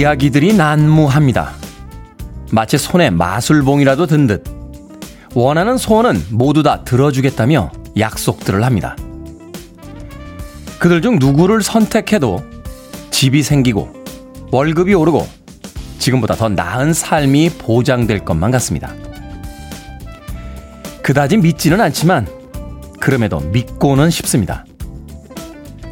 [0.00, 1.52] 이야기들이 난무합니다.
[2.52, 4.44] 마치 손에 마술봉이라도 든 듯
[5.34, 8.96] 원하는 소원은 모두 다 들어주겠다며 약속들을 합니다.
[10.78, 12.42] 그들 중 누구를 선택해도
[13.10, 13.92] 집이 생기고
[14.50, 15.28] 월급이 오르고
[15.98, 18.94] 지금보다 더 나은 삶이 보장될 것만 같습니다.
[21.02, 22.26] 그다지 믿지는 않지만
[23.00, 24.64] 그럼에도 믿고는 싶습니다.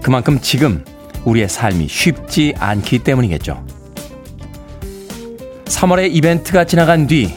[0.03, 0.83] 그만큼 지금
[1.27, 3.78] 우리의 삶이 쉽지 않기 때문이겠죠.
[5.69, 7.33] 3월의 이벤트가 지나간 뒤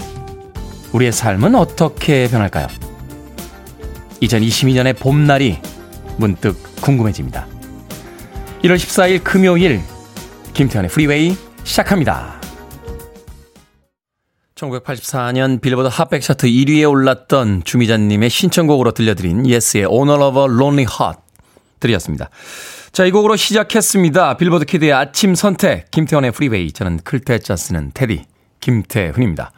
[0.94, 2.68] 우리의 삶은 어떻게 변할까요?
[4.22, 5.60] 2022년의 봄날이
[6.18, 7.48] 문득 궁금해집니다.
[8.64, 9.82] 1월 14일 금요일
[10.54, 12.40] 김태훈의 프리웨이 시작합니다.
[14.56, 21.20] 1984년 빌보드 핫백 차트 1위에 올랐던 주미자님의 신청곡으로 들려드린 예스의 Owner of a Lonely Heart
[21.80, 22.30] 들으셨습니다.
[22.92, 24.36] 자, 이 곡으로 시작했습니다.
[24.36, 26.74] 빌보드 키드의 아침 선택, 김태훈의 프리웨이.
[26.74, 28.26] 저는 클 태 자 쓰는 테디,
[28.60, 29.54] 김태훈입니다.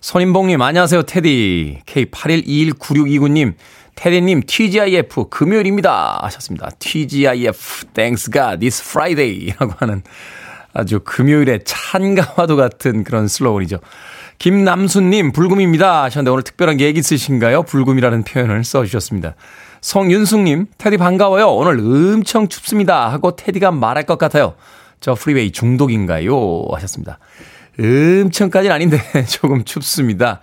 [0.00, 1.82] 손인봉님, 안녕하세요, 테디.
[1.84, 3.52] K81219629님,
[3.94, 6.20] 테디님, TGIF, 금요일입니다.
[6.22, 6.70] 하셨습니다.
[6.78, 9.52] TGIF, thanks God, it's Friday.
[9.60, 10.02] 라고 하는
[10.72, 13.80] 아주 금요일의 찬가와도 같은 그런 슬로건이죠.
[14.38, 16.04] 김남수님, 불금입니다.
[16.04, 17.64] 하셨는데 오늘 특별한 계획 있으신가요?
[17.64, 19.34] 불금이라는 표현을 써주셨습니다.
[19.80, 21.48] 성윤숙님, 테디 반가워요.
[21.48, 23.10] 오늘 엄청 춥습니다.
[23.10, 24.54] 하고 테디가 말할 것 같아요.
[25.00, 26.64] 저 프리웨이 중독인가요?
[26.72, 27.18] 하셨습니다.
[27.78, 30.40] 엄청까지는 아닌데 조금 춥습니다.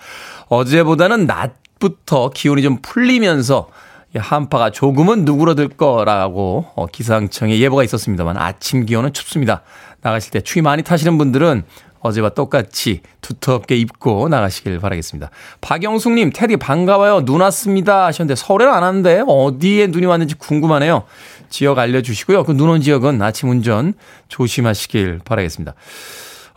[0.48, 3.70] 어제보다는 낮부터 기온이 좀 풀리면서
[4.16, 9.64] 한파가 조금은 누그러들 거라고 어, 기상청에 예보가 있었습니다만 아침 기온은 춥습니다.
[10.02, 11.64] 나가실 때 추위 많이 타시는 분들은
[12.06, 15.30] 어제와 똑같이 두텁게 입고 나가시길 바라겠습니다.
[15.62, 17.26] 박영숙님, 테디 반가워요.
[17.26, 18.06] 눈 왔습니다.
[18.06, 21.04] 하셨는데 서울에는 안 왔는데 어디에 눈이 왔는지 궁금하네요.
[21.50, 22.44] 지역 알려주시고요.
[22.44, 23.94] 그 눈 온 지역은 아침 운전
[24.28, 25.74] 조심하시길 바라겠습니다.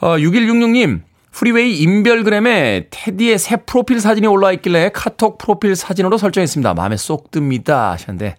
[0.01, 1.01] 어, 6166님,
[1.33, 6.75] 프리웨이 인별그램에 테디의 새 프로필 사진이 올라와 있길래 카톡 프로필 사진으로 설정했습니다.
[6.75, 7.93] 마음에 쏙 듭니다.
[7.93, 8.37] 하셨는데,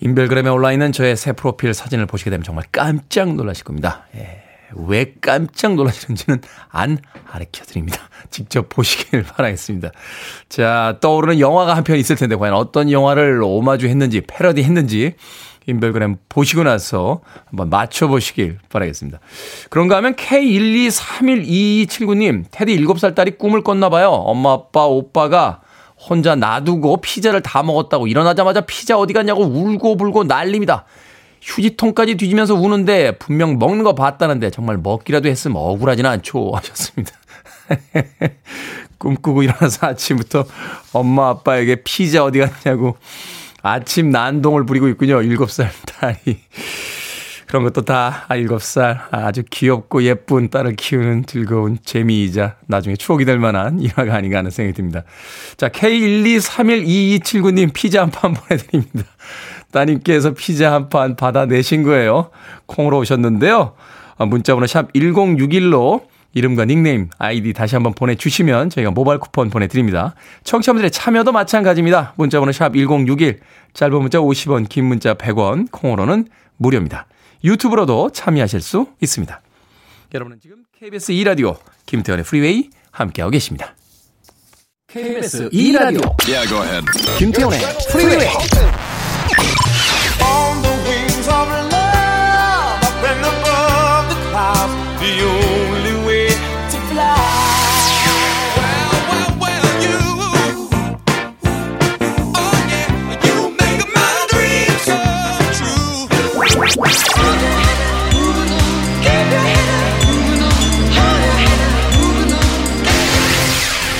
[0.00, 4.06] 인별그램에 올라 있는 저의 새 프로필 사진을 보시게 되면 정말 깜짝 놀라실 겁니다.
[4.16, 4.42] 예.
[4.74, 6.40] 왜 깜짝 놀라시는지는
[6.70, 8.08] 안 가르쳐 드립니다.
[8.30, 9.90] 직접 보시길 바라겠습니다.
[10.48, 15.14] 자, 떠오르는 영화가 한 편 있을 텐데, 과연 어떤 영화를 오마주 했는지, 패러디 했는지,
[15.66, 19.20] 인별그램 보시고 나서 한번 맞춰보시길 바라겠습니다.
[19.70, 24.10] 그런가 하면 K1231279님, 테디 7살 딸이 꿈을 꿨나 봐요.
[24.10, 25.60] 엄마, 아빠, 오빠가
[25.96, 30.84] 혼자 놔두고 피자를 다 먹었다고 일어나자마자 피자 어디 갔냐고 울고 불고 난립니다.
[31.42, 37.12] 휴지통까지 뒤지면서 우는데 분명 먹는 거 봤다는데 정말 먹기라도 했으면 억울하지는 않죠 하셨습니다.
[38.98, 40.44] 꿈꾸고 일어나서 아침부터
[40.92, 42.96] 엄마 아빠에게 피자 어디 갔냐고
[43.62, 45.20] 아침 난동을 부리고 있군요.
[45.20, 46.38] 7살 딸이.
[47.46, 53.78] 그런 것도 다 7살 아주 귀엽고 예쁜 딸을 키우는 즐거운 재미이자 나중에 추억이 될 만한
[53.78, 55.02] 일화가 아닌가 하는 생각이 듭니다.
[55.58, 59.04] 자, K123122279님 피자 한 판 보내드립니다.
[59.72, 62.30] 따님께서 피자 한 판 받아내신 거예요.
[62.66, 63.74] 콩으로 오셨는데요.
[64.18, 66.02] 아, 문자번호 샵 1061로
[66.34, 70.14] 이름과 닉네임, 아이디 다시 한번 보내주시면 저희가 모바일 쿠폰 보내드립니다.
[70.44, 72.14] 청취자분들의 참여도 마찬가지입니다.
[72.16, 73.40] 문자번호 샵 1061,
[73.74, 77.06] 짧은 문자 50원, 긴 문자 100원, 콩으로는 무료입니다.
[77.44, 79.40] 유튜브로도 참여하실 수 있습니다.
[80.14, 81.56] 여러분은 지금 KBS 2라디오
[81.86, 83.74] 김태훈의 프리웨이 함께하고 계십니다.
[84.88, 86.84] KBS 2라디오 yeah,
[87.18, 87.58] 김태현의
[87.90, 88.28] 프리웨이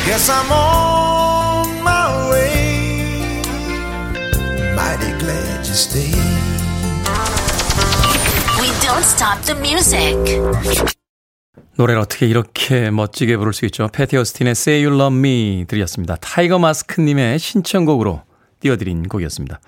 [0.06, 3.42] Yes, I'm on my way.
[4.76, 6.14] Mighty glad you stayed.
[8.60, 10.16] We don't stop the music.
[11.74, 13.88] 노래를 어떻게 이렇게 멋지게 부를 수 있죠?
[13.88, 16.14] 패티 오스틴의 Say You Love Me 들으셨습니다.
[16.20, 18.22] 타이거 마스크님의 신청곡으로
[18.60, 19.58] 띄워드린 곡이었습니다.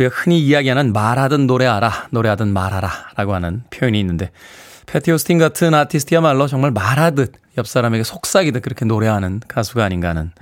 [0.00, 4.30] 우리가 흔히 이야기하는 말하듯 노래하라, 노래하듯 말하라 라고 하는 표현이 있는데
[4.86, 10.32] 패티 오스틴 같은 아티스트야말로 정말 말하듯 옆 사람에게 속삭이듯 그렇게 노래하는 가수가 아닌가 하는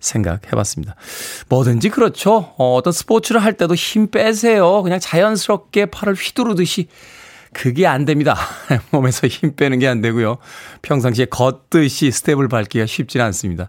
[0.00, 0.96] 생각 해 봤습니다.
[1.48, 2.52] 뭐든지 그렇죠.
[2.58, 4.82] 어, 어떤 스포츠를 할 때도 힘 빼세요.
[4.82, 6.88] 그냥 자연스럽게 팔을 휘두르듯이
[7.52, 8.36] 그게 안 됩니다.
[8.90, 10.36] 몸에서 힘 빼는 게 안 되고요.
[10.82, 13.66] 평상시에 걷듯이 스텝을 밟기가 쉽지는 않습니다.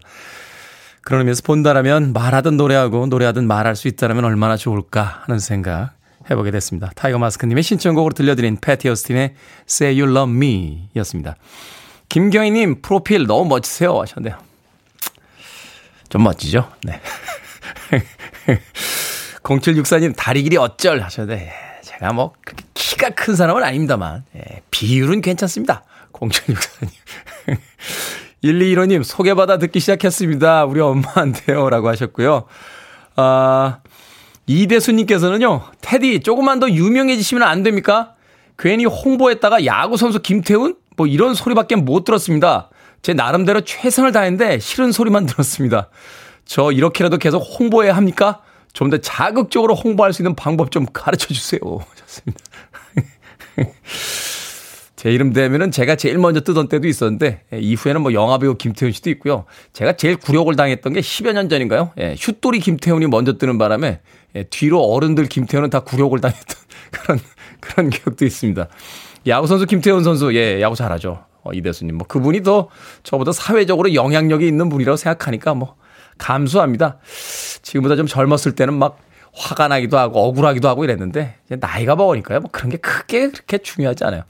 [1.02, 5.92] 그런 의미에서 본다라면 말하든 노래하고 노래하든 말할 수 있다면 얼마나 좋을까 하는 생각
[6.30, 6.90] 해보게 됐습니다.
[6.94, 9.34] 타이거 마스크님의 신청곡으로 들려드린 패티 오스틴의
[9.68, 11.36] Say You Love Me 였습니다.
[12.08, 13.98] 김경희님, 프로필 너무 멋지세요.
[14.00, 14.38] 하셨네요.
[16.08, 16.70] 좀 멋지죠?
[16.84, 17.00] 네.
[19.42, 21.52] 0764님, 다리 길이 어쩔 하셨네.
[21.82, 22.32] 제가 뭐,
[22.74, 25.84] 키가 큰 사람은 아닙니다만, 예, 비율은 괜찮습니다.
[26.12, 26.90] 0764님.
[28.44, 30.64] 1215님, 소개받아 듣기 시작했습니다.
[30.64, 31.68] 우리 엄마한테요.
[31.70, 32.44] 라고 하셨고요.
[33.16, 33.78] 아,
[34.46, 38.14] 이대수님께서는요, 테디, 조금만 더 유명해지시면 안 됩니까?
[38.58, 40.76] 괜히 홍보했다가 야구선수 김태훈?
[40.96, 42.70] 뭐 이런 소리밖에 못 들었습니다.
[43.02, 45.88] 제 나름대로 최선을 다했는데 싫은 소리만 들었습니다.
[46.44, 48.40] 저 이렇게라도 계속 홍보해야 합니까?
[48.72, 51.60] 좀 더 자극적으로 홍보할 수 있는 방법 좀 가르쳐 주세요.
[52.06, 52.44] 좋습니다.
[54.98, 59.10] 제 이름 되면은 제가 제일 먼저 뜨던 때도 있었는데 예, 이후에는 뭐 영화배우 김태훈 씨도
[59.10, 59.44] 있고요.
[59.72, 61.92] 제가 제일 굴욕을 당했던 게 10여 년 전인가요?
[61.98, 64.00] 예, 슛돌이 김태훈이 먼저 뜨는 바람에
[64.34, 66.56] 예, 뒤로 어른들 김태훈은 다 굴욕을 당했던
[66.90, 67.20] 그런
[67.60, 68.66] 그런 기억도 있습니다.
[69.28, 71.24] 야구 선수 김태훈 선수 예, 야구 잘하죠.
[71.44, 72.68] 어, 이대수님 뭐 그분이 더
[73.04, 75.76] 저보다 사회적으로 영향력이 있는 분이라고 생각하니까 뭐
[76.18, 76.98] 감수합니다.
[77.62, 78.98] 지금보다 좀 젊었을 때는 막
[79.38, 82.40] 화가 나기도 하고 억울하기도 하고 이랬는데 나이가 먹으니까요.
[82.40, 84.22] 뭐 그런 게 크게 그렇게 중요하지 않아요.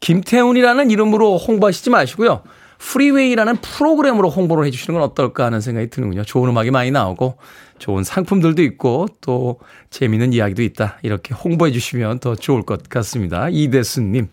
[0.00, 2.42] 김태훈이라는 이름으로 홍보하시지 마시고요.
[2.78, 6.24] 프리웨이라는 프로그램으로 홍보를 해주시는 건 어떨까 하는 생각이 드는군요.
[6.24, 7.38] 좋은 음악이 많이 나오고
[7.78, 9.60] 좋은 상품들도 있고 또
[9.90, 10.98] 재미있는 이야기도 있다.
[11.02, 13.48] 이렇게 홍보해 주시면 더 좋을 것 같습니다.
[13.50, 14.28] 이대수님.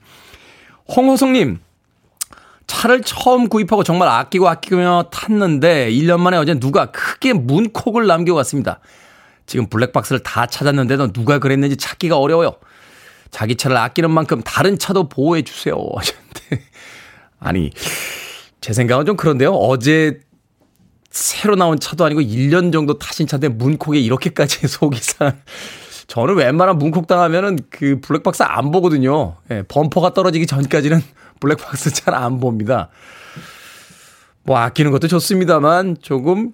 [0.95, 1.59] 홍호성님.
[2.65, 8.79] 차를 처음 구입하고 정말 아끼고 아끼며 탔는데 1년 만에 어제 누가 크게 문콕을 남겨놨습니다.
[9.45, 12.53] 지금 블랙박스를 다 찾았는데도 누가 그랬는지 찾기가 어려워요.
[13.31, 15.75] 자기 차를 아끼는 만큼 다른 차도 보호해 주세요.
[15.95, 16.63] 하셨는데.
[17.39, 17.71] 아니,
[18.61, 19.51] 제 생각은 좀 그런데요.
[19.51, 20.19] 어제
[21.09, 25.41] 새로 나온 차도 아니고 1년 정도 타신 차인데 문콕에 이렇게까지 속이 상.
[26.07, 29.37] 저는 웬만한 문콕 당하면은 그 블랙박스 안 보거든요.
[29.51, 31.01] 예, 범퍼가 떨어지기 전까지는
[31.39, 32.89] 블랙박스 잘 안 봅니다.
[34.43, 36.51] 뭐 아끼는 것도 좋습니다만 조금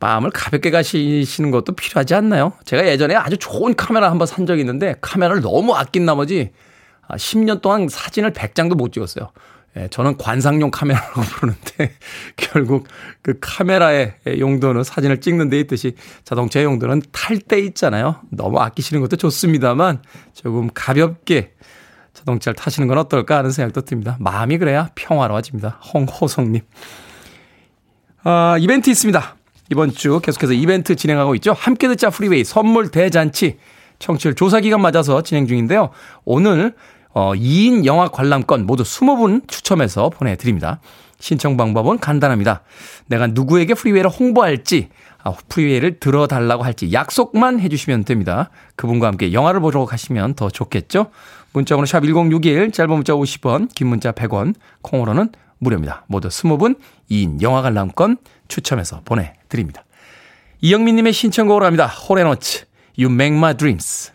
[0.00, 2.52] 마음을 가볍게 가시는 것도 필요하지 않나요?
[2.64, 6.52] 제가 예전에 아주 좋은 카메라 한번 산 적이 있는데 카메라를 너무 아낀 나머지
[7.08, 9.30] 10년 동안 사진을 100장도 못 찍었어요.
[9.76, 11.92] 예, 저는 관상용 카메라라고 부르는데
[12.36, 12.86] 결국
[13.22, 18.20] 그 카메라의 용도는 사진을 찍는 데 있듯이 자동차의 용도는 탈 때 있잖아요.
[18.30, 20.02] 너무 아끼시는 것도 좋습니다만
[20.32, 21.54] 조금 가볍게
[22.12, 24.16] 자동차를 타시는 건 어떨까 하는 생각도 듭니다.
[24.20, 25.80] 마음이 그래야 평화로워집니다.
[25.92, 26.62] 홍호성님.
[28.22, 29.36] 아, 이벤트 있습니다.
[29.70, 31.52] 이번 주 계속해서 이벤트 진행하고 있죠.
[31.52, 33.58] 함께 듣자 프리웨이 선물 대잔치
[33.98, 35.90] 청취율 조사 기간 맞아서 진행 중인데요.
[36.24, 36.74] 오늘
[37.12, 40.80] 어 2인 영화 관람권 모두 20분 추첨해서 보내드립니다.
[41.20, 42.62] 신청 방법은 간단합니다.
[43.06, 44.90] 내가 누구에게 프리웨이를 홍보할지,
[45.22, 48.50] 아, 프리웨이를 들어달라고 할지 약속만 해주시면 됩니다.
[48.76, 51.06] 그분과 함께 영화를 보러 가시면 더 좋겠죠?
[51.52, 56.04] 문자번호 샵 1061, 짧은 문자 50원, 긴 문자 100원, 콩으로는 무료입니다.
[56.08, 56.76] 모두 20분
[57.10, 59.84] 2인 영화 관람권 추첨해서 보내드립니다.
[60.60, 61.86] 이영민님의 신청곡으로 합니다.
[61.86, 62.64] 홀 앤 오츠,
[62.98, 64.13] You Make My Dreams.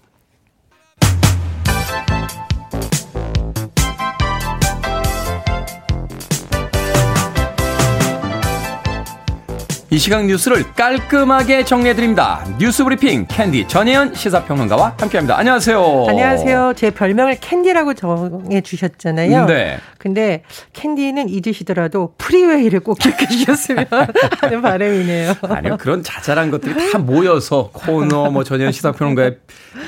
[9.91, 12.45] 이 시각 뉴스를 깔끔하게 정리해드립니다.
[12.59, 15.35] 뉴스 브리핑 캔디 전예현 시사평론가와 함께합니다.
[15.35, 16.05] 안녕하세요.
[16.07, 16.73] 안녕하세요.
[16.75, 19.47] 제 별명을 캔디라고 정해 주셨잖아요.
[19.47, 19.79] 네.
[19.97, 20.43] 근데
[20.73, 23.87] 캔디는 잊으시더라도 프리웨이를 꼭 기억해 주셨으면
[24.41, 25.33] 하는 바람이네요.
[25.41, 25.77] 아니요.
[25.79, 29.37] 그런 자잘한 것들이 다 모여서 코너 뭐 전혜연 시사평론가의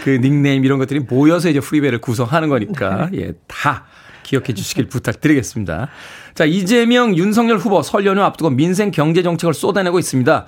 [0.03, 3.19] 그 닉네임 이런 것들이 모여서 이제 프리웨이를 구성하는 거니까 네.
[3.21, 3.85] 예, 다
[4.31, 5.89] 기억해 주시길 부탁드리겠습니다.
[6.33, 10.45] 자, 이재명, 윤석열 후보 설 연휴 앞두고 민생 경제 정책을 쏟아내고 있습니다.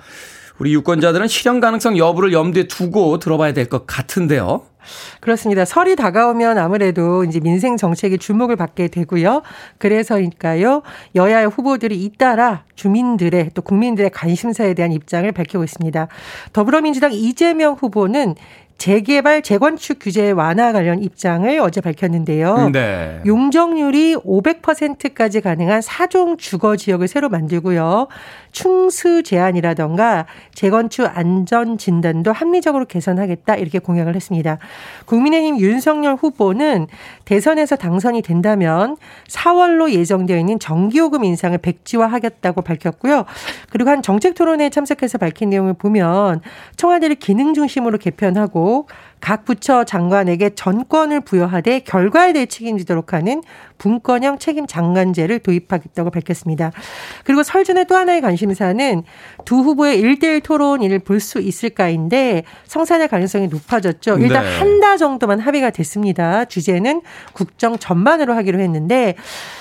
[0.58, 4.62] 우리 유권자들은 실현 가능성 여부를 염두에 두고 들어봐야 될 것 같은데요.
[5.20, 5.64] 그렇습니다.
[5.64, 9.42] 설이 다가오면 아무래도 이제 민생 정책에 주목을 받게 되고요.
[9.78, 10.82] 그래서니까요.
[11.14, 16.08] 여야의 후보들이 잇따라 주민들의 또 국민들의 관심사에 대한 입장을 밝히고 있습니다.
[16.52, 18.34] 더불어민주당 이재명 후보는
[18.78, 22.70] 재개발, 재건축 규제 완화 관련 입장을 어제 밝혔는데요.
[22.70, 23.20] 네.
[23.24, 28.08] 용적률이 500%까지 가능한 4종 주거 지역을 새로 만들고요.
[28.52, 34.58] 충수 제한이라던가 재건축 안전 진단도 합리적으로 개선하겠다 이렇게 공약을 했습니다.
[35.06, 36.86] 국민의힘 윤석열 후보는
[37.24, 38.96] 대선에서 당선이 된다면
[39.28, 43.24] 4월로 예정되어 있는 전기요금 인상을 백지화하겠다고 밝혔고요.
[43.70, 46.40] 그리고 한 정책 토론회에 참석해서 밝힌 내용을 보면
[46.76, 48.88] 청와대를 기능 중심으로 개편하고 계속
[49.24, 53.42] 각 부처 장관에게 전권을 부여하되 결과에 대해 책임지도록 하는
[53.78, 56.72] 분권형 책임 장관제를 도입하겠다고 밝혔습니다.
[57.24, 59.02] 그리고 설전의 또 하나의 관심사는
[59.46, 64.18] 두 후보의 1대1 토론을 볼 수 있을까인데 성산의 가능성이 높아졌죠.
[64.18, 64.58] 일단 네.
[64.58, 66.44] 한달 정도만 합의가 됐습니다.
[66.44, 67.00] 주제는
[67.32, 69.14] 국정 전반으로 하기로 했는데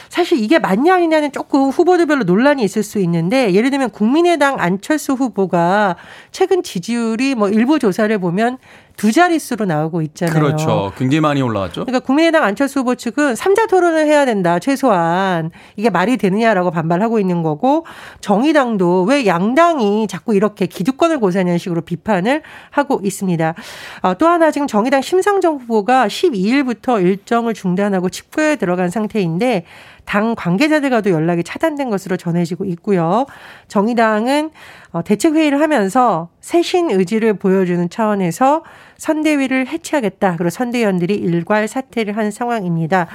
[0.09, 5.95] 사실 이게 맞냐 아니냐는 조금 후보들별로 논란이 있을 수 있는데 예를 들면 국민의당 안철수 후보가
[6.31, 8.57] 최근 지지율이 뭐 일부 조사를 보면
[8.95, 10.33] 두 자릿수 로 나오고 있잖아요.
[10.33, 10.91] 그렇죠.
[10.97, 11.85] 굉장히 많이 올라왔죠.
[11.85, 14.59] 그러니까 국민의당 안철수 후보 측은 3자 토론을 해야 된다.
[14.59, 17.85] 최소한 이게 말이 되느냐라고 반발하고 있는 거고
[18.21, 22.41] 정의당도 왜 양당이 자꾸 이렇게 기득권을 고사하는 식으로 비판을
[22.71, 23.53] 하고 있습니다.
[24.01, 29.65] 어, 또 하나 지금 정의당 심상정 후보가 12일부터 일정을 중단하고 집회에 들어간 상태인데
[30.05, 33.25] 당 관계자들과도 연락이 차단된 것으로 전해지고 있고요.
[33.67, 34.51] 정의당은
[34.91, 38.63] 어, 대책회의를 하면서 새신 의지를 보여주는 차원에서
[38.97, 40.35] 선대위를 해체하겠다.
[40.37, 43.07] 그리고 선대위원들이 일괄 사퇴를 한 상황입니다.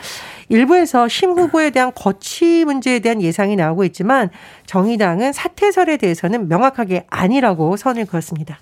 [0.48, 4.30] 일부에서 심 후보에 대한 거취 문제에 대한 예상이 나오고 있지만
[4.66, 8.58] 정의당은 사퇴설에 대해서는 명확하게 아니라고 선을 그었습니다.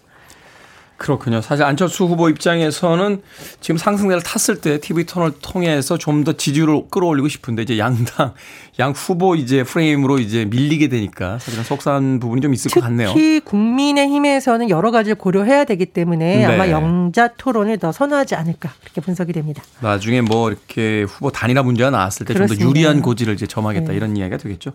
[0.99, 1.43] 그렇군요.
[1.43, 3.21] 사실 안철수 후보 입장에서는
[3.61, 8.33] 지금 상승세를 탔을 때 TV 터널 통해서 좀 더 지지율을 끌어올리고 싶은데 이제 양당
[8.79, 13.09] 양 후보 이제 프레임으로 이제 밀리게 되니까 사실은 속상한 부분이 좀 있을 것 같네요.
[13.09, 16.45] 특히 국민의힘에서는 여러 가지를 고려해야 되기 때문에 네.
[16.47, 19.63] 아마 영자 토론을 더 선호하지 않을까 그렇게 분석이 됩니다.
[19.81, 23.97] 나중에 뭐 이렇게 후보 단일화 문제가 나왔을 때 좀 더 유리한 고지를 이제 점하겠다 네.
[23.97, 24.73] 이런 이야기가 되겠죠.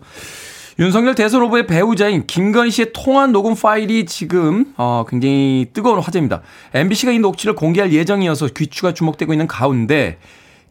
[0.78, 6.40] 윤석열 대선 후보의 배우자인 김건희 씨의 통화 녹음 파일이 지금 어, 굉장히 뜨거운 화제입니다.
[6.72, 10.18] MBC가 이 녹취를 공개할 예정이어서 귀추가 주목되고 있는 가운데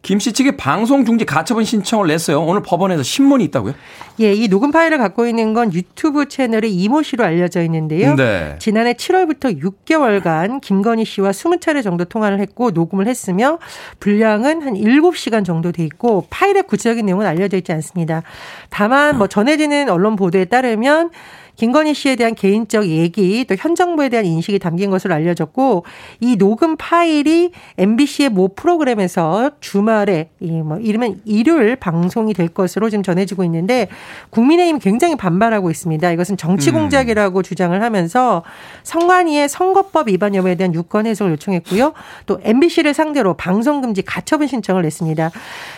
[0.02, 2.42] 김씨 측이 방송 중지 가처분 신청을 냈어요.
[2.42, 3.74] 오늘 법원에서 신문이 있다고요?
[4.20, 8.16] 예, 이 녹음 파일을 갖고 있는 건 유튜브 채널의 이모 씨로 알려져 있는데요.
[8.16, 8.56] 네.
[8.58, 13.58] 지난해 7월부터 6개월간 김건희 씨와 20차례 정도 통화를 했고 녹음을 했으며
[14.00, 18.24] 분량은 한 7시간 정도 돼 있고 파일의 구체적인 내용은 알려져 있지 않습니다.
[18.70, 21.10] 다만 뭐 전해지는 언론 보도에 따르면
[21.56, 25.84] 김건희 씨에 대한 개인적 얘기 또 현 정부에 대한 인식이 담긴 것으로 알려졌고
[26.20, 33.44] 이 녹음 파일이 MBC의 모 프로그램에서 주말에 이뭐 이르면 일요일 방송이 될 것으로 지금 전해지고
[33.44, 33.88] 있는데
[34.30, 36.10] 국민의힘이 굉장히 반발하고 있습니다.
[36.10, 36.74] 이것은 정치 음.
[36.74, 37.42] 공작이라고 음.
[37.42, 38.42] 주장을 하면서
[38.82, 41.92] 성관위의 선거법 위반 여부에 대한 유권 해석을 요청했고요.
[42.26, 45.30] 또 MBC를 상대로 방송 금지 가처분 신청을 냈습니다.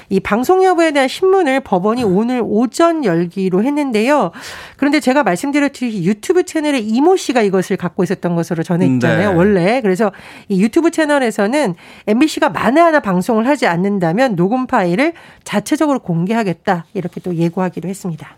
[0.08, 4.30] 이 방송 여부에 대한 신문을 법원이 오늘 오전 열기로 했는데요.
[4.76, 9.30] 그런데 제가 말씀드 렸듯이 유튜브 채널에 이모 씨가 이것을 갖고 있었던 것으로 전해있잖아요.
[9.30, 9.36] 네.
[9.36, 9.80] 원래.
[9.80, 10.12] 그래서
[10.48, 11.74] 이 유튜브 채널에서는
[12.06, 15.12] MBC가 만에 하나 방송을 하지 않는다면 녹음 파일을
[15.44, 16.86] 자체적으로 공개하겠다.
[16.94, 18.36] 이렇게 또 예고하기로 했습니다.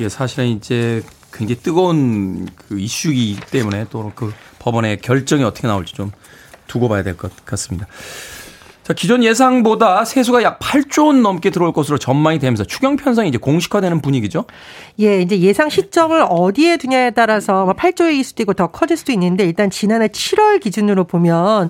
[0.00, 6.10] 예, 사실은 이제 굉장히 뜨거운 그 이슈이기 때문에 또 그 법원의 결정이 어떻게 나올지 좀
[6.66, 7.86] 두고 봐야 될 것 같습니다.
[8.88, 13.36] 자, 기존 예상보다 세수가 약 8조 원 넘게 들어올 것으로 전망이 되면서 추경 편성이 이제
[13.36, 14.46] 공식화되는 분위기죠.
[15.00, 19.44] 예, 이제 예상 시점을 어디에 두냐에 따라서 8조일 뭐 수도 있고 더 커질 수도 있는데
[19.44, 21.68] 일단 지난해 7월 기준으로 보면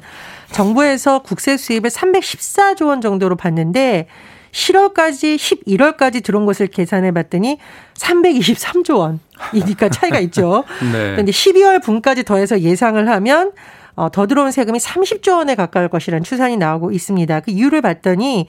[0.53, 4.07] 정부에서 국세 수입을 314조 원 정도로 봤는데
[4.53, 5.35] 7월까지
[5.67, 7.59] 11월까지 들어온 것을 계산해 봤더니
[7.95, 9.19] 323조
[9.53, 10.63] 원이니까 차이가 있죠.
[10.93, 11.11] 네.
[11.11, 13.51] 그런데 12월 분까지 더해서 예상을 하면
[13.99, 17.41] 어, 더 들어온 세금이 30조 원에 가까울 것이라는 추산이 나오고 있습니다.
[17.41, 18.47] 그 이유를 봤더니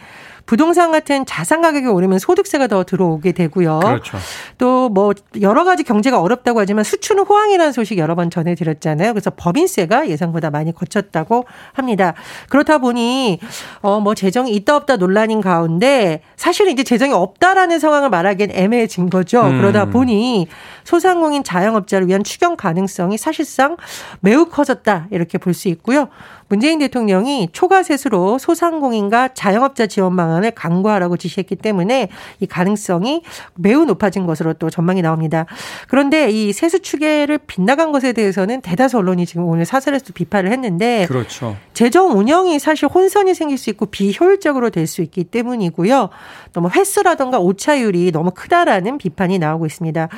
[0.50, 3.80] 부동산 같은 자산 가격이 오르면 소득세가 더 들어오게 되고요.
[3.84, 4.18] 그렇죠.
[4.58, 9.14] 또 뭐 여러 가지 경제가 어렵다고 하지만 수출은 호황이라는 소식 여러 번 전해드렸잖아요.
[9.14, 12.16] 그래서 법인세가 예상보다 많이 거쳤다고 합니다.
[12.50, 13.40] 그렇다 보니
[13.84, 19.42] 어 뭐 재정이 있다 없다 논란인 가운데 사실은 이제 재정이 없다라는 상황을 말하기엔 애매해진 거죠.
[19.44, 19.60] 음.
[19.60, 20.48] 그러다 보니
[20.84, 23.78] 소상공인 자영업자를 위한 추경 가능성이 사실상
[24.22, 26.08] 매우 커졌다 이렇게 볼 수 있고요.
[26.50, 32.10] 문재인 대통령이 초과 세수로 소상공인과 자영업자 지원 방안을 강구하라고 지시했기 때문에
[32.42, 33.24] 이 가능성이
[33.56, 35.46] 매우 높아진 것으로 또 전망이 나옵니다.
[35.88, 41.56] 그런데 이 세수 추계를 빗나간 것에 대해서는 대다수 언론이 지금 오늘 사설에서 비판을 했는데 그렇죠.
[41.74, 46.10] 재정 운영이 사실 혼선이 생길 수 있고 비효율적으로 될 수 있기 때문이고요.
[46.52, 50.10] 너무 횟수라던가 오차율이 너무 크다라는 비판이 나오고 있습니다.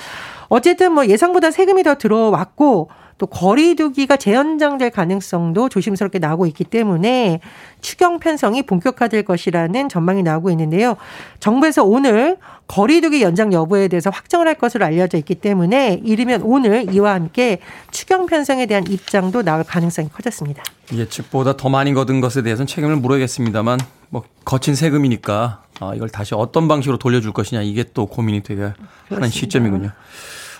[0.47, 2.89] 어쨌든 뭐 예상보다 세금이 더 들어왔고
[3.21, 7.39] 또 거리두기가 재연장될 가능성도 조심스럽게 나오고 있기 때문에
[7.79, 10.97] 추경 편성이 본격화될 것이라는 전망이 나오고 있는데요.
[11.39, 17.13] 정부에서 오늘 거리두기 연장 여부에 대해서 확정을 할 것으로 알려져 있기 때문에 이르면 오늘 이와
[17.13, 17.59] 함께
[17.91, 20.63] 추경 편성에 대한 입장도 나올 가능성이 커졌습니다.
[20.91, 23.77] 예측보다 더 많이 거둔 것에 대해서는 책임을 물어야겠습니다만
[24.09, 28.73] 뭐 거친 세금이니까 아, 이걸 다시 어떤 방식으로 돌려줄 것이냐 이게 또 고민이 되게
[29.09, 29.91] 하는 시점이군요.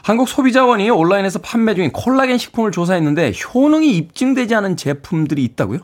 [0.03, 5.79] 한국 소비자원이 온라인에서 판매 중인 콜라겐 식품을 조사했는데 효능이 입증되지 않은 제품들이 있다고요?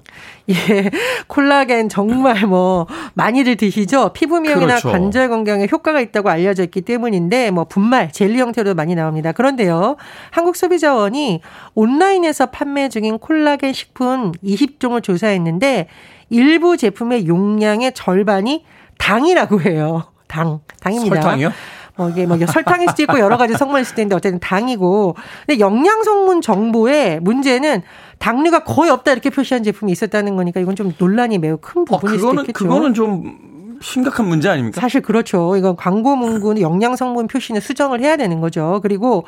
[0.50, 0.90] 예,
[1.28, 4.12] 콜라겐 정말 뭐 많이들 드시죠.
[4.14, 4.90] 피부 미용이나 그렇죠.
[4.90, 9.32] 관절 건강에 효과가 있다고 알려져 있기 때문인데 뭐 분말, 젤리 형태로 많이 나옵니다.
[9.32, 9.98] 그런데요,
[10.32, 11.42] 한국 소비자원이
[11.76, 15.88] 온라인에서 판매 중인 콜라겐 식품 20종을 조사했는데
[16.30, 18.66] 일부 제품의 용량의 절반이
[18.98, 20.06] 당이라고 해요.
[20.28, 21.22] 당, 당입니다.
[21.22, 21.52] 설탕이요?
[21.98, 25.16] 뭐 이게 뭐 설탕일 수도 있고 여러 가지 성분일 수도 있는데 어쨌든 당이고.
[25.46, 27.82] 근데 영양 성분 정보에 문제는
[28.20, 32.18] 당류가 거의 없다 이렇게 표시한 제품이 있었다는 거니까 이건 좀 논란이 매우 큰 부분일 어,
[32.18, 32.66] 그거는, 수도 있겠죠.
[32.66, 33.38] 그거는 좀
[33.82, 34.80] 심각한 문제 아닙니까?
[34.80, 35.56] 사실 그렇죠.
[35.56, 38.80] 이건 광고 문구는 영양 성분 표시는 수정을 해야 되는 거죠.
[38.82, 39.26] 그리고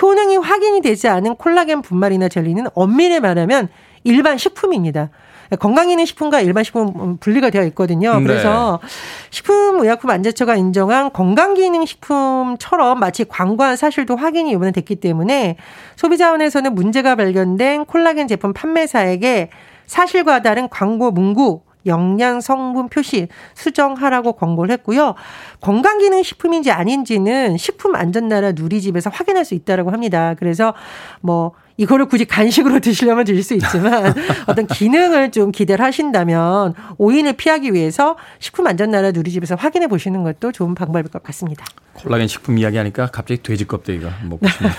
[0.00, 3.68] 효능이 확인이 되지 않은 콜라겐 분말이나 젤리는 엄밀히 말하면
[4.04, 5.10] 일반 식품입니다.
[5.56, 8.18] 건강기능식품과 일반 식품 분리가 되어 있거든요.
[8.18, 8.24] 네.
[8.24, 8.88] 그래서 네.
[9.30, 15.56] 식품의약품안전처가 인정한 건강기능식품처럼 마치 광고한 사실도 확인이 이번에 됐기 때문에
[15.96, 19.50] 소비자원에서는 문제가 발견된 콜라겐 제품 판매사에게
[19.86, 25.14] 사실과 다른 광고 문구 영양 성분 표시 수정하라고 권고를 했고요.
[25.60, 30.34] 건강기능식품인지 아닌지는 식품안전나라 누리집에서 확인할 수 있다라고 합니다.
[30.38, 30.74] 그래서
[31.20, 34.12] 뭐 이거를 굳이 간식으로 드시려면 드실 수 있지만
[34.46, 40.52] 어떤 기능을 좀 기대를 하신다면 오인을 피하기 위해서 식품 안전 나라 누리집에서 확인해 보시는 것도
[40.52, 41.64] 좋은 방법일 것 같습니다.
[42.02, 44.72] 콜라겐 식품 이야기하니까 갑자기 돼지 껍데기가 먹고 싶네요.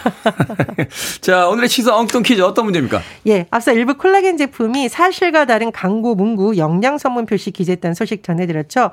[1.22, 3.02] 자, 오늘의 시사 엉뚱 퀴즈 어떤 문제입니까?
[3.28, 8.92] 예, 앞서 일부 콜라겐 제품이 사실과 다른 광고 문구 영양 성분 표시 기재했다는 소식 전해드렸죠.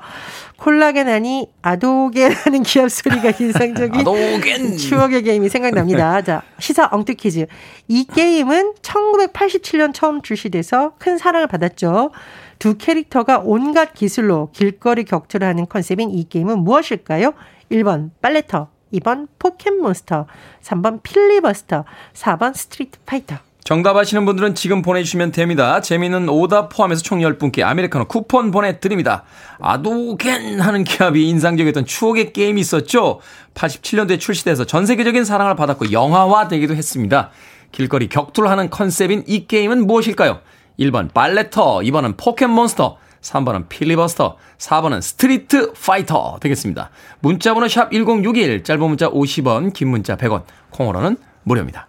[0.57, 4.77] 콜라겐 아니 아도겐 하는 기합 소리가 인상적인 아도겐.
[4.77, 6.21] 추억의 게임이 생각납니다.
[6.21, 7.45] 자, 시사 엉뚱 퀴즈.
[7.87, 12.11] 이 게임은 1987년 처음 출시돼서 큰 사랑을 받았죠.
[12.59, 17.33] 두 캐릭터가 온갖 기술로 길거리 격투를 하는 컨셉인 이 게임은 무엇일까요?
[17.71, 20.27] 1번 빨래터, 2번 포켓몬스터,
[20.63, 23.37] 3번 필리버스터, 4번 스트리트 파이터.
[23.67, 25.81] 정답 아시는 분들은 지금 보내주시면 됩니다.
[25.81, 29.25] 재미있는 오답 포함해서 총 10분께 아메리카노 쿠폰 보내드립니다.
[29.59, 33.19] 아도겐 하는 기합이 인상적이었던 추억의 게임이 있었죠.
[33.55, 37.31] 87년도에 출시돼서 전 세계적인 사랑을 받았고 영화화 되기도 했습니다.
[37.73, 40.39] 길거리 격투를 하는 컨셉인 이 게임은 무엇일까요?
[40.79, 46.89] 1번 빨래터, 2번은 포켓몬스터, 3번은 필리버스터, 4번은 스트리트 파이터 되겠습니다.
[47.19, 51.87] 문자번호 샵 1061, 짧은 문자 50원, 긴 문자 100원, 콩으로는 무료입니다.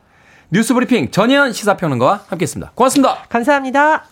[0.50, 2.72] 뉴스 브리핑 전예현 시사평론가와 함께했습니다.
[2.74, 3.24] 고맙습니다.
[3.28, 4.04] 감사합니다.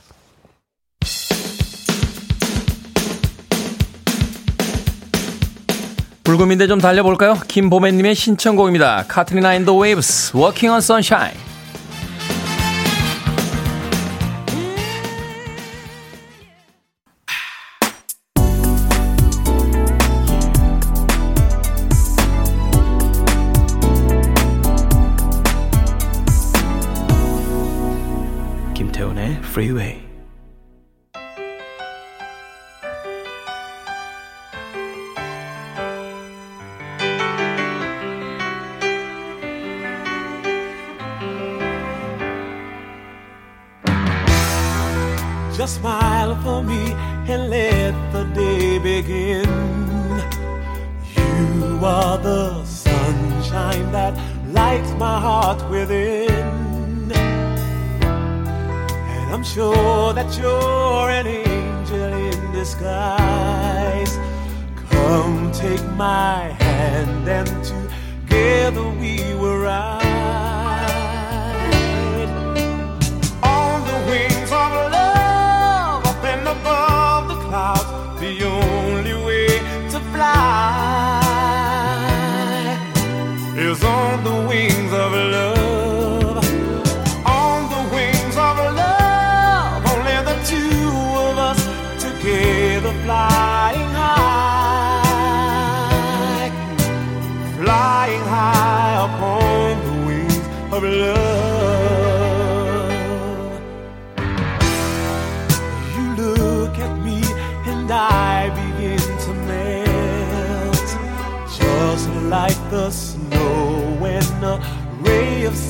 [6.23, 7.35] 불금인데 좀 달려볼까요?
[7.47, 9.05] 김보배님의 신청곡입니다.
[9.07, 11.46] 카트리나 앤더 웨이브스, Walking on Sunshine.
[29.57, 30.06] Freeway.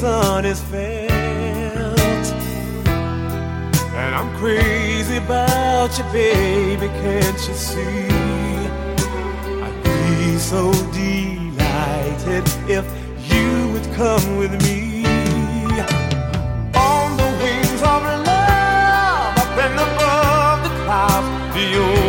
[0.07, 2.27] Sun is felt.
[4.03, 8.07] And I'm crazy about you, baby, can't you see?
[9.65, 10.63] I'd be so
[11.03, 12.45] delighted
[12.79, 12.87] if
[13.31, 14.81] you would come with me.
[16.91, 22.06] On the wings of love, up and above the clouds, the only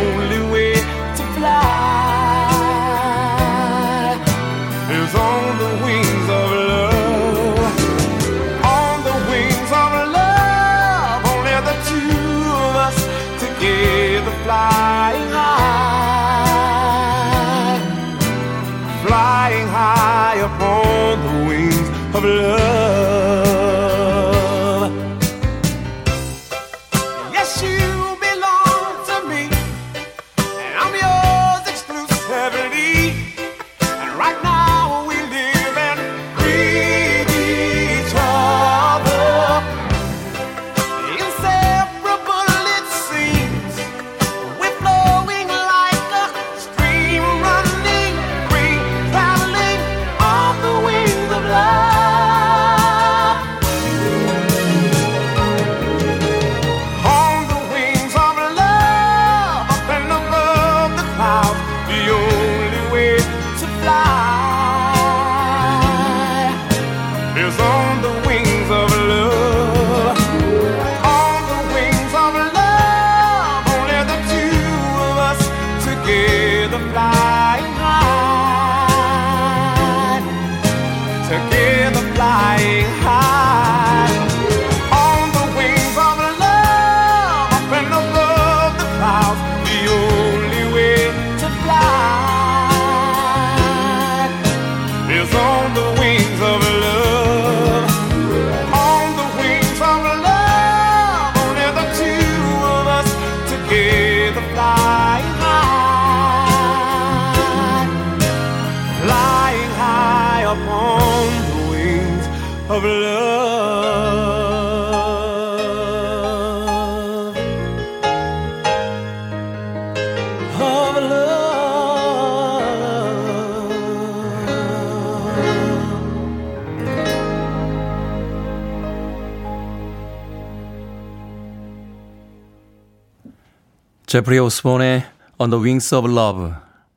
[134.18, 135.04] 제프리 오스본의
[135.38, 136.50] On the Wings of Love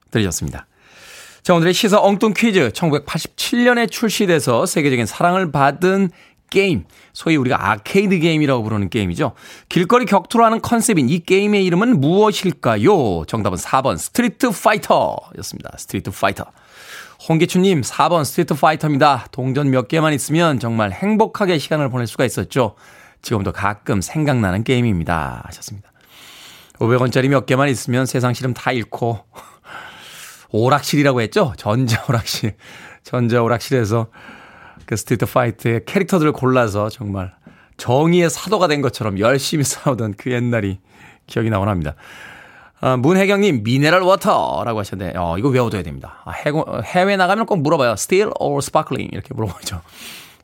[0.10, 0.66] 들으셨습니다.
[1.44, 2.72] 자, 오늘의 시사 엉뚱 퀴즈.
[2.72, 6.10] 1987년에 출시돼서 세계적인 사랑을 받은
[6.50, 6.86] 게임.
[7.14, 9.34] 소위 우리가 아케이드 게임이라고 부르는 게임이죠.
[9.70, 13.26] 길거리 격투로 하는 컨셉인 이 게임의 이름은 무엇일까요?
[13.28, 15.78] 정답은 4번 스트리트 파이터였습니다.
[15.78, 16.46] 스트리트 파이터.
[17.30, 19.28] 홍기춘님 4번 스트리트 파이터입니다.
[19.32, 22.74] 동전 몇 개만 있으면 정말 행복하게 시간을 보낼 수가 있었죠.
[23.22, 25.44] 지금도 가끔 생각나는 게임입니다.
[25.46, 25.91] 하셨습니다.
[26.82, 29.20] 500원짜리 몇 개만 있으면 세상 시름 다 잊고
[30.50, 31.54] 오락실이라고 했죠?
[31.58, 32.56] 전자오락실.
[33.04, 34.08] 전자오락실에서
[34.86, 37.34] 그 Street Fighter의 캐릭터들을 골라서 정말
[37.78, 40.80] 정의의 사도가 된 것처럼 열심히 싸우던 그 옛날이
[41.28, 41.96] 기억이 나곤 합니다.
[42.80, 46.24] 아, 문혜경님, 미네랄 워터라고 하셨는데, 어, 이거 외워둬야 됩니다.
[46.26, 46.32] 아,
[46.84, 47.92] 해외 나가면 꼭 물어봐요.
[47.92, 49.14] Still or sparkling?
[49.14, 49.82] 이렇게 물어보죠.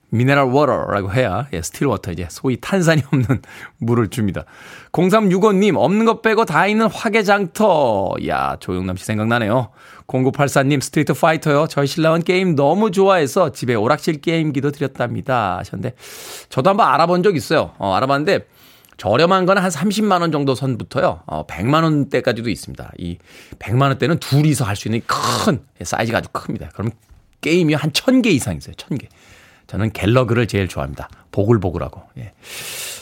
[0.10, 3.42] 미네랄 워터라고 해야, 예, still water, 이제 소위 탄산이 없는
[3.78, 4.46] 물을 줍니다.
[4.94, 8.16] 0365님, 없는 것 빼고 다 있는 화개장터.
[8.28, 9.70] 야, 조영남 씨 생각나네요.
[10.08, 11.68] 0984님, Street Fighter요.
[11.70, 15.58] 저희 신랑은 게임 너무 좋아해서 집에 오락실 게임기도 들였답니다.
[15.60, 15.96] 하셨는데,
[16.50, 17.74] 저도 한번 알아본 적 있어요.
[17.78, 18.48] 어, 알아봤는데,
[18.96, 21.22] 저렴한 건 한 30만 원 정도 선부터요.
[21.28, 22.94] 어, 100만 원대까지도 있습니다.
[22.98, 23.18] 이
[23.60, 26.70] 100만 원대는 둘이서 할 수 있는 큰 사이즈가 아주 큽니다.
[26.74, 26.92] 그럼
[27.42, 28.74] 게임이 한 1000개 이상 있어요.
[28.74, 29.06] 1000개.
[29.68, 31.10] 저는 갤러그를 제일 좋아합니다.
[31.32, 32.02] 보글보글하고.
[32.20, 32.34] 예.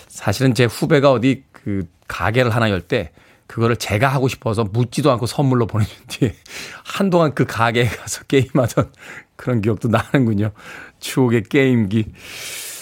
[0.08, 3.12] 사실은 제 후배가 어디 그 가게를 하나 열 때
[3.48, 6.36] 그거를 제가 하고 싶어서 묻지도 않고 선물로 보내준 뒤에
[6.84, 8.92] 한동안 그 가게에 가서 게임하던
[9.36, 10.52] 그런 기억도 나는군요.
[11.00, 12.06] 추억의 게임기.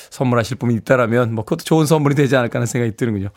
[0.09, 3.29] 선물하실 분이 있다라면 뭐 그것도 좋은 선물이 되지 않을까 하는 생각이 드는군요.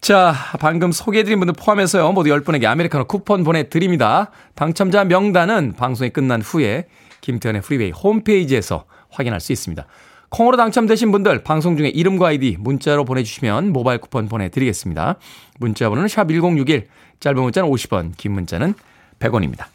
[0.00, 4.32] 자, 방금 소개해드린 분들 포함해서요, 모두 10분에게 아메리카노 쿠폰 보내드립니다.
[4.56, 6.88] 당첨자 명단은 방송이 끝난 후에
[7.20, 9.86] 김태훈의 프리웨이 홈페이지에서 확인할 수 있습니다.
[10.30, 15.16] 콩으로 당첨되신 분들 방송 중에 이름과 아이디 문자로 보내주시면 모바일 쿠폰 보내드리겠습니다.
[15.58, 16.86] 문자 번호는 샵1061,
[17.20, 18.74] 짧은 문자는 50원, 긴 문자는
[19.18, 19.66] 100원입니다.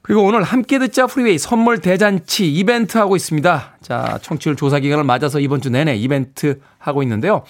[0.00, 3.76] 그리고 오늘 함께 듣자 프리웨이 선물 대잔치 이벤트 하고 있습니다.
[3.82, 7.42] 자, 청취율 조사 기간을 맞아서 이번 주 내내 이벤트 하고 있는데요.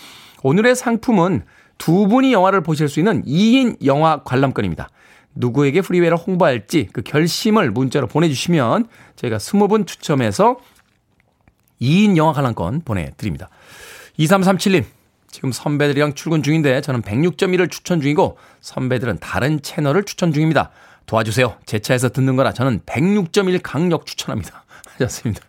[0.42, 1.42] 오늘의 상품은
[1.78, 4.88] 두 분이 영화를 보실 수 있는 2인 영화 관람권입니다.
[5.34, 10.56] 누구에게 프리웨이를 홍보할지 그 결심을 문자로 보내주시면 저희가 20분 추첨해서
[11.80, 13.48] 2인 영화 관람권 보내드립니다.
[14.18, 14.84] 2337님,
[15.30, 20.70] 지금 선배들이랑 출근 중인데 저는 106.1을 추천 중이고 선배들은 다른 채널을 추천 중입니다.
[21.06, 21.56] 도와주세요.
[21.66, 24.64] 제 차에서 듣는 거라 저는 106.1 강력 추천합니다.
[24.98, 25.42] 하셨습니다.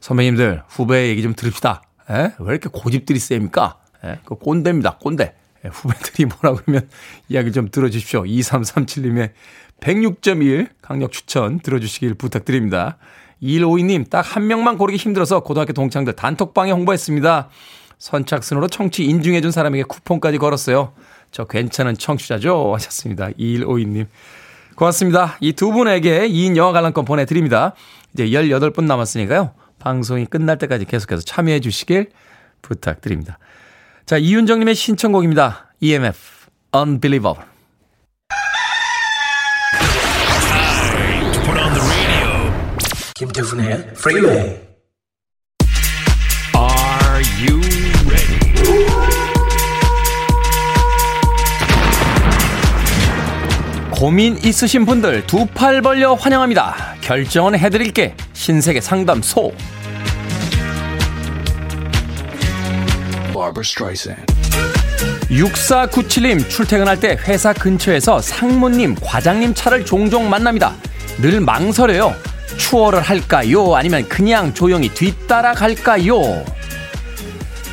[0.00, 1.82] 선배님들, 후배 얘기 좀 들읍시다.
[2.10, 2.32] 에?
[2.38, 3.78] 왜 이렇게 고집들이 셉니까?
[4.04, 4.18] 에?
[4.24, 4.98] 그 꼰대입니다.
[4.98, 5.34] 꼰대.
[5.64, 6.88] 에, 후배들이 뭐라 그러면
[7.28, 8.22] 이야기 좀 들어주십시오.
[8.22, 9.30] 2337님의
[9.80, 12.98] 106.1 강력 추천 들어주시길 부탁드립니다.
[13.42, 17.48] 2152님, 딱 한 명만 고르기 힘들어서 고등학교 동창들 단톡방에 홍보했습니다.
[17.98, 20.92] 선착순으로 청취 인증해준 사람에게 쿠폰까지 걸었어요.
[21.30, 22.72] 저 괜찮은 청취자죠?
[22.74, 23.30] 하셨습니다.
[23.30, 24.06] 2152님.
[24.76, 25.36] 고맙습니다.
[25.40, 27.74] 이 두 분에게 2인 영화 관람권 보내드립니다.
[28.14, 29.52] 이제 18분 남았으니까요.
[29.78, 32.10] 방송이 끝날 때까지 계속해서 참여해 주시길
[32.62, 33.38] 부탁드립니다.
[34.06, 35.74] 자, 이윤정님의 신청곡입니다.
[35.80, 36.18] EMF,
[36.74, 37.51] Unbelievable.
[43.26, 44.58] 김태훈의 Freeway.
[46.56, 47.60] Are you
[48.10, 49.42] ready?
[53.90, 56.96] 고민 있으신 분들 두 팔 벌려 환영합니다.
[57.00, 58.16] 결정은 해드릴게.
[58.32, 59.52] 신세계 상담소.
[63.32, 64.26] Barbara Streisand.
[65.30, 70.74] 6497님 출퇴근할 때 회사 근처에서 상무님, 과장님 차를 종종 만납니다.
[71.20, 72.14] 늘 망설여요.
[72.56, 73.74] 추월을 할까요?
[73.74, 76.44] 아니면 그냥 조용히 뒤따라 갈까요?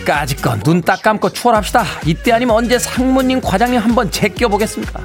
[0.05, 1.83] 까짓건 눈 딱 감고 추월합시다.
[2.05, 5.01] 이때 아니면 언제 상무님, 과장님 한번 제껴보겠습니까?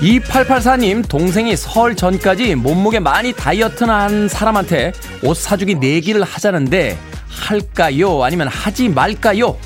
[0.00, 6.98] 2884님, 동생이 설 전까지 몸무게 많이 다이어트나 한 사람한테 옷 사주기 내기를 하자는데,
[7.28, 8.22] 할까요?
[8.24, 9.56] 아니면 하지 말까요?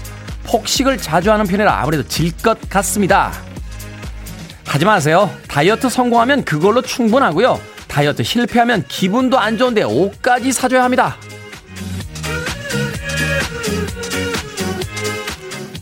[0.44, 3.32] 폭식을 자주 하는 편이라 아무래도 질 것 같습니다.
[4.74, 5.30] 하지 마세요.
[5.46, 7.60] 다이어트 성공하면 그걸로 충분하고요.
[7.86, 11.16] 다이어트 실패하면 기분도 안 좋은데 옷까지 사줘야 합니다.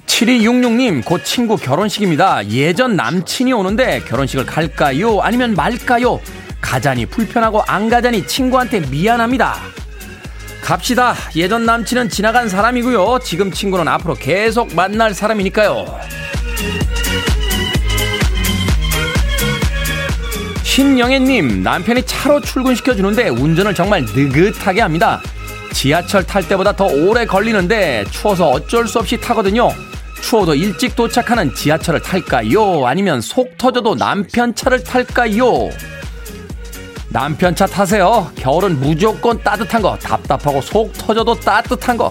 [0.05, 2.46] 7266님, 곧 친구 결혼식입니다.
[2.48, 5.22] 예전 남친이 오는데 결혼식을 갈까요?
[5.22, 6.20] 아니면 말까요?
[6.61, 9.57] 가자니 불편하고 안 가자니 친구한테 미안합니다.
[10.61, 11.14] 갑시다.
[11.35, 13.20] 예전 남친은 지나간 사람이고요.
[13.24, 16.21] 지금 친구는 앞으로 계속 만날 사람이니까요.
[20.72, 25.20] 신영애님, 남편이 차로 출근시켜주는데 운전을 정말 느긋하게 합니다.
[25.74, 29.68] 지하철 탈 때보다 더 오래 걸리는데 추워서 어쩔 수 없이 타거든요.
[30.22, 32.87] 추워도 일찍 도착하는 지하철을 탈까요?
[32.87, 35.68] 아니면 속 터져도 남편 차를 탈까요?
[37.11, 38.32] 남편 차 타세요.
[38.37, 42.11] 겨울은 무조건 따뜻한 거, 답답하고 속 터져도 따뜻한 거.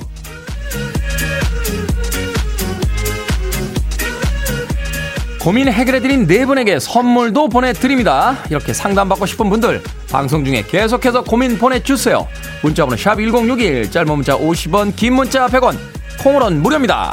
[5.42, 8.38] 고민 해결해드린 네 분에게 선물도 보내드립니다.
[8.52, 12.28] 이렇게 상담받고 싶은 분들 방송 중에 계속해서 고민 보내주세요.
[12.62, 15.76] 문자번호 샵 1061, 짧은 문자 50원, 긴 문자 100원,
[16.22, 17.12] 콩으로는 무료입니다.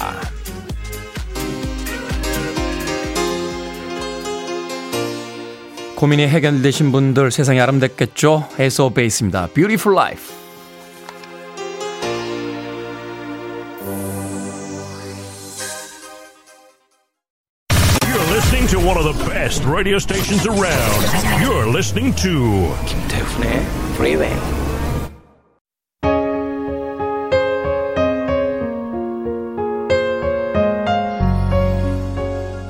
[5.96, 8.46] 고민이 해결되신 분들 세상이 아름답겠죠?
[8.58, 9.48] 에소 베이스입니다.
[9.54, 10.38] Beautiful Life.
[18.88, 21.04] One of the best radio stations around.
[21.42, 23.60] You're listening to 김태훈의
[23.96, 24.34] Freeway.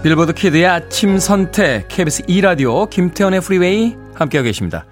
[0.03, 4.87] Billboard Kid의 아침 선택 KBS 2라디오 김태훈의 프리웨이 함께하고 계십니다.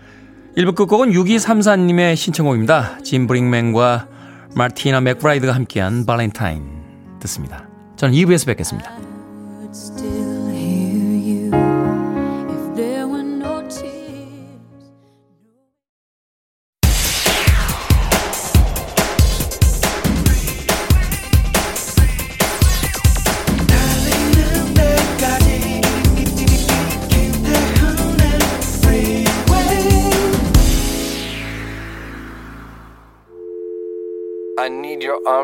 [0.57, 2.99] 1부 끝곡은 6234님의 신청곡입니다.
[3.03, 4.07] 짐 브릭만과
[4.55, 6.62] 마티나 맥브라이드가 함께한 발렌타인
[7.19, 7.69] 듣습니다.
[7.97, 9.06] 저는 2부에서 뵙겠습니다.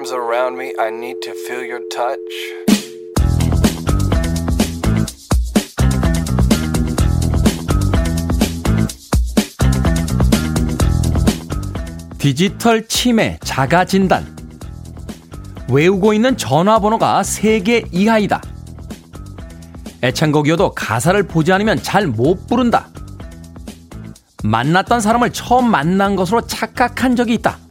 [0.02, 0.74] Arms around me.
[0.78, 2.18] I need to feel your touch.
[12.18, 14.36] 디지털 치매 자가 진단.
[15.70, 18.42] 외우고 있는 전화번호가 3개 이하이다.
[20.02, 22.88] 애창곡이어도 가사를 보지 않으면 잘 못 부른다.
[24.44, 27.61] 만났던 사람을 처음 만난 것으로 착각한 적이 있다.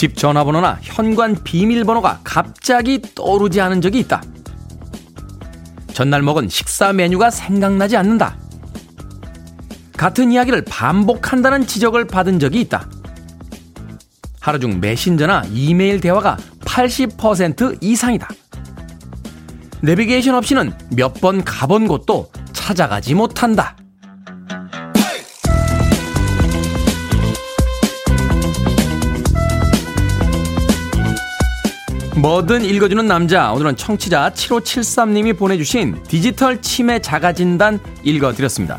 [0.00, 4.22] 집 전화번호나 현관 비밀번호가 갑자기 떠오르지 않은 적이 있다.
[5.92, 8.38] 전날 먹은 식사 메뉴가 생각나지 않는다.
[9.98, 12.88] 같은 이야기를 반복한다는 지적을 받은 적이 있다.
[14.40, 18.26] 하루 중 메신저나 이메일 대화가 80% 이상이다.
[19.82, 23.76] 내비게이션 없이는 몇 번 가본 곳도 찾아가지 못한다.
[32.20, 33.50] 뭐든 읽어주는 남자.
[33.50, 38.78] 오늘은 청취자 7573님이 보내주신 디지털 치매 자가진단 읽어드렸습니다.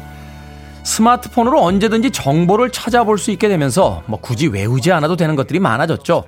[0.83, 6.25] 스마트폰으로 언제든지 정보를 찾아볼 수 있게 되면서 뭐 굳이 외우지 않아도 되는 것들이 많아졌죠.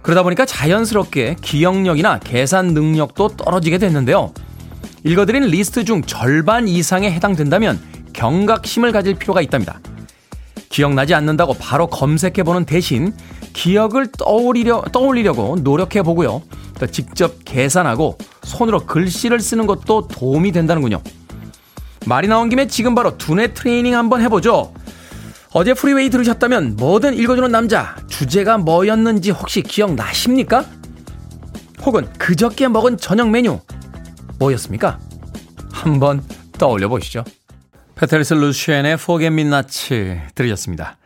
[0.00, 4.32] 그러다 보니까 자연스럽게 기억력이나 계산 능력도 떨어지게 됐는데요.
[5.04, 7.78] 읽어드린 리스트 중 절반 이상에 해당된다면
[8.14, 9.80] 경각심을 가질 필요가 있답니다.
[10.72, 13.12] 기억나지 않는다고 바로 검색해보는 대신
[13.52, 16.42] 기억을 떠올리려, 떠올리려고 노력해보고요.
[16.80, 21.00] 또 직접 계산하고 손으로 글씨를 쓰는 것도 도움이 된다는군요.
[22.06, 24.72] 말이 나온 김에 지금 바로 두뇌 트레이닝 한번 해보죠.
[25.52, 30.64] 어제 프리웨이 들으셨다면 뭐든 읽어주는 남자 주제가 뭐였는지 혹시 기억나십니까?
[31.84, 33.60] 혹은 그저께 먹은 저녁 메뉴
[34.38, 34.98] 뭐였습니까?
[35.70, 36.24] 한번
[36.58, 37.24] 떠올려 보시죠.
[38.02, 40.96] 패트리스 러션의 Forget Me Nots 들으셨습니다.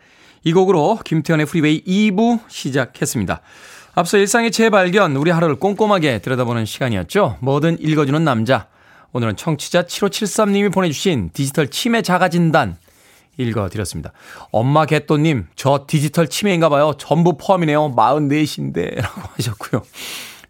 [0.44, 3.42] 이 곡으로 김태훈의 프리웨이 2부 시작했습니다.
[3.94, 7.36] 앞서 일상의 재발견, 우리 하루를 꼼꼼하게 들여다보는 시간이었죠.
[7.40, 8.68] 뭐든 읽어주는 남자.
[9.12, 12.78] 오늘은 청취자 7573님이 보내주신 디지털 치매 자가진단
[13.36, 14.14] 읽어드렸습니다.
[14.50, 16.94] 엄마 개또님, 저 디지털 치매인가 봐요.
[16.96, 17.94] 전부 포함이네요.
[17.94, 19.02] 44인데.
[19.02, 19.82] 라고 하셨고요.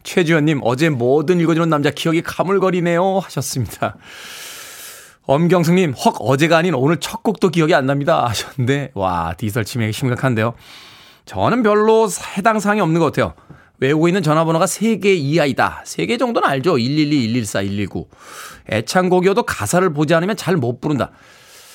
[0.04, 3.18] 최주연님, 어제 뭐든 읽어주는 남자 기억이 가물거리네요.
[3.18, 3.96] 하셨습니다.
[5.26, 8.26] 엄경숙님, 헉, 어제가 아닌 오늘 첫 곡도 기억이 안 납니다.
[8.26, 10.54] 하셨는데, 와, 디지털 치매 심각한데요.
[11.24, 13.34] 저는 별로 해당 사항이 없는 것 같아요.
[13.78, 15.82] 외우고 있는 전화번호가 3개 이하이다.
[15.84, 16.74] 3개 정도는 알죠.
[16.76, 18.08] 112, 114, 119.
[18.70, 21.10] 애창곡이어도 가사를 보지 않으면 잘 못 부른다.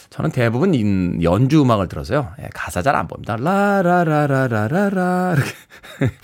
[0.10, 2.32] 저는 대부분 연주 음악을 들어서요.
[2.42, 3.36] 예, 가사 잘 안 봅니다.
[3.38, 5.36] 라라라라라라라.
[5.36, 5.52] 이렇게.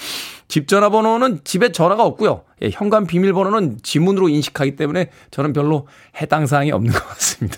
[0.47, 2.43] 집 전화번호는 집에 전화가 없고요.
[2.61, 5.87] 예, 현관 비밀번호는 지문으로 인식하기 때문에 저는 별로
[6.21, 7.57] 해당 사항이 없는 것 같습니다.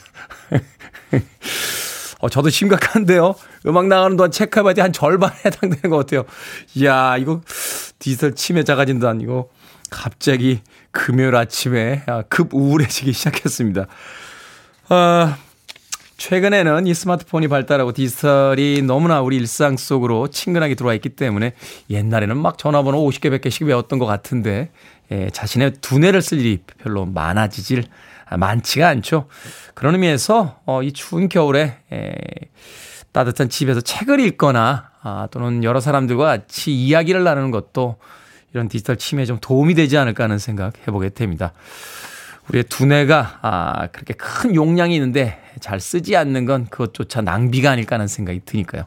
[2.20, 3.34] 어, 저도 심각한데요.
[3.66, 6.26] 음악 나가는 동안 체크해봐야지 한 절반 해당되는 것 같아요.
[6.76, 7.42] 이야, 이거
[7.98, 9.50] 디지털 치매 자가진단, 이거
[9.90, 13.88] 갑자기 금요일 아침에 아, 급 우울해지기 시작했습니다.
[14.90, 15.38] 아,
[16.19, 21.53] 최근에는 이 스마트폰이 발달하고 디지털이 너무나 우리 일상 속으로 친근하게 들어와 있기 때문에
[21.89, 24.69] 옛날에는 막 전화번호 50개, 100개씩 외웠던 것 같은데
[25.12, 27.86] 예, 자신의 두뇌를 쓸 일이 별로 많아지질
[28.38, 29.27] 많지가 않죠.
[29.73, 32.12] 그런 의미에서 어, 이 추운 겨울에 에,
[33.13, 37.95] 따뜻한 집에서 책을 읽거나 아, 또는 여러 사람들과 같이 이야기를 나누는 것도
[38.53, 41.53] 이런 디지털 치매에 좀 도움이 되지 않을까 하는 생각 해보게 됩니다.
[42.50, 48.08] 우리의 두뇌가 아, 그렇게 큰 용량이 있는데 잘 쓰지 않는 건 그것조차 낭비가 아닐까 하는
[48.08, 48.84] 생각이 드니까요.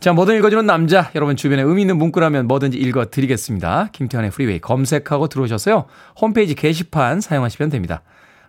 [0.00, 3.90] 자, 뭐든 읽어주는 남자, 여러분 주변에 의미 있는 문구라면 뭐든지 읽어드리겠습니다.
[3.92, 5.86] 김태훈의 프리웨이 검색하고 들어오셔서요.
[6.20, 8.02] 홈페이지 게시판 사용하시면 됩니다.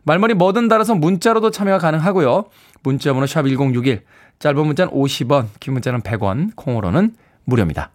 [0.03, 2.45] 말머리 뭐든 달아서 문자로도 참여가 가능하고요.
[2.83, 4.03] 문자번호 샵 1061,
[4.39, 7.91] 짧은 문자는 50원, 긴 문자는 100원, 콩으로는 무료입니다.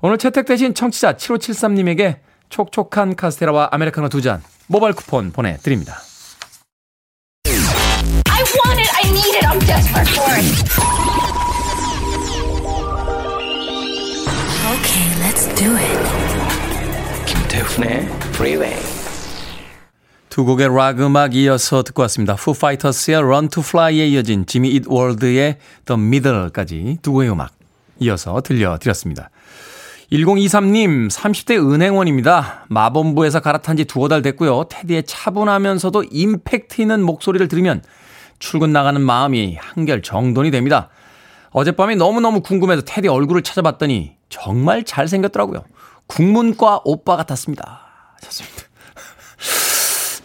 [0.00, 2.16] 오늘 채택되신 청취자 7573님에게
[2.48, 5.98] 촉촉한 카스테라와 아메리카노 두 잔 모바일 쿠폰 보내드립니다.
[8.28, 8.90] I want it.
[8.94, 9.46] I need it.
[9.46, 10.46] I'm desperate for it.
[14.74, 15.98] Okay, let's do it.
[17.26, 18.76] 김태훈의 Freeway.
[20.28, 22.34] 두 곡의 락 음악 이어서 듣고 왔습니다.
[22.34, 27.52] Foo Fighters의 Run to Fly에 이어진 지미 잇 월드의 The Middle까지 두 곡의 음악
[28.00, 29.30] 이어서 들려드렸습니다.
[30.12, 32.66] 1023님, 30대 은행원입니다.
[32.68, 34.64] 마본부에서 갈아탄 지 두어 달 됐고요.
[34.70, 37.82] 테디의 차분하면서도 임팩트 있는 목소리를 들으면
[38.38, 40.90] 출근 나가는 마음이 한결 정돈이 됩니다.
[41.50, 45.64] 어젯밤에 너무너무 궁금해서 테디 얼굴을 찾아봤더니 정말 잘생겼더라고요.
[46.06, 47.80] 국문과 오빠 같았습니다.
[48.22, 48.65] 좋습니다.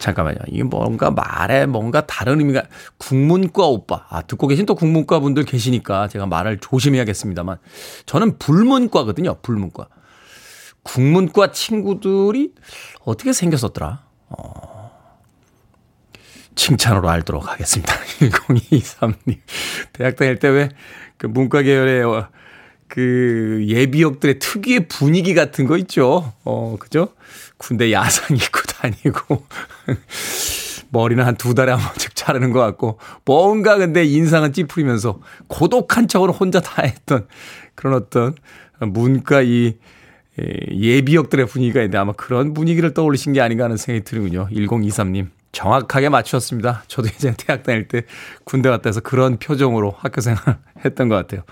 [0.02, 0.38] 잠깐만요.
[0.48, 2.64] 이게 뭔가 말에 뭔가 다른 의미가
[2.98, 4.06] 국문과 오빠.
[4.10, 7.58] 아, 듣고 계신 또 국문과 분들 계시니까 제가 말을 조심해야겠습니다만
[8.06, 9.36] 저는 불문과거든요.
[9.42, 9.86] 불문과.
[10.82, 12.52] 국문과 친구들이
[13.04, 14.02] 어떻게 생겼었더라?
[14.30, 14.90] 어.
[16.56, 17.94] 칭찬으로 알도록 하겠습니다.
[18.18, 19.38] 1023님.
[19.92, 20.68] 대학 다닐 때 왜
[21.16, 22.28] 그 문과 계열의 어,
[22.88, 26.32] 그 예비역들의 특유의 분위기 같은 거 있죠.
[26.44, 27.10] 어, 그죠?
[27.62, 29.46] 군대 야상 입고 다니고
[30.90, 36.32] 머리는 한 두 달에 한 번씩 자르는 것 같고 뭔가 근데 인상은 찌푸리면서 고독한 척으로
[36.32, 37.26] 혼자 다 했던
[37.74, 38.34] 그런 어떤
[38.80, 39.76] 문과 이
[40.38, 44.48] 예비역들의 분위기가 있는데 아마 그런 분위기를 떠올리신 게 아닌가 하는 생각이 드는군요.
[44.50, 45.28] 1023님.
[45.52, 46.84] 정확하게 맞추셨습니다.
[46.88, 48.02] 저도 예전에 대학 다닐 때
[48.44, 50.40] 군대 갔다 해서 그런 표정으로 학교 생활
[50.84, 51.42] 했던 것 같아요.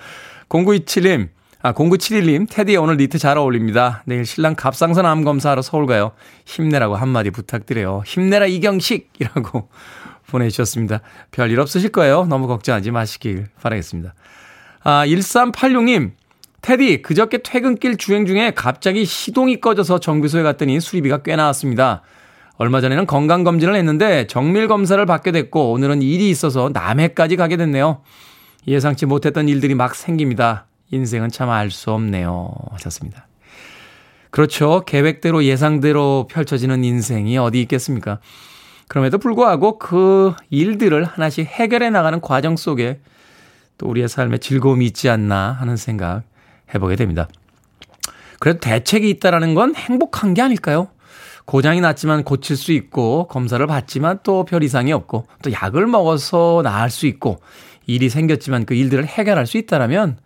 [0.49, 1.29] 0927님,
[1.63, 4.03] 아, 0971님, 테디 오늘 니트 잘 어울립니다.
[4.07, 6.13] 내일 신랑 갑상선 암 검사하러 서울 가요.
[6.47, 8.03] 힘내라고 한마디 부탁드려요.
[8.07, 9.69] 힘내라 이경식이라고
[10.29, 11.03] 보내주셨습니다.
[11.33, 12.25] 별일 없으실 거예요.
[12.25, 14.15] 너무 걱정하지 마시길 바라겠습니다.
[14.85, 16.13] 아, 1386님,
[16.63, 22.01] 테디, 그저께 퇴근길 주행 중에 갑자기 시동이 꺼져서 정비소에 갔더니 수리비가 꽤 나왔습니다.
[22.57, 28.01] 얼마 전에는 건강검진을 했는데 정밀검사를 받게 됐고 오늘은 일이 있어서 남해까지 가게 됐네요.
[28.67, 30.67] 예상치 못했던 일들이 막 생깁니다.
[30.91, 32.53] 인생은 참 알 수 없네요.
[32.73, 33.27] 하셨습니다.
[34.31, 34.83] 그렇죠.
[34.87, 38.21] 계획대로 예상대로 펼쳐지는 인생이 어디 있겠습니까?
[38.89, 43.01] 그럼에도 불구하고 그 일들을 하나씩 해결해 나가는 과정 속에
[43.79, 46.23] 또 우리의 삶에 즐거움이 있지 않나 하는 생각
[46.75, 47.29] 해보게 됩니다.
[48.39, 50.89] 그래도 대책이 있다라는 건 행복한 게 아닐까요?
[51.47, 56.91] 고장이 났지만 고칠 수 있고 검사를 받지만 또 별 이상이 없고 또 약을 먹어서 나을
[56.91, 57.41] 수 있고
[57.87, 60.19] 일이 생겼지만 그 일들을 해결할 수 있다라면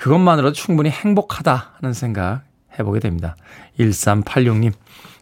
[0.00, 2.42] 그것만으로도 충분히 행복하다 하는 생각
[2.78, 3.36] 해보게 됩니다.
[3.78, 4.72] 1386님.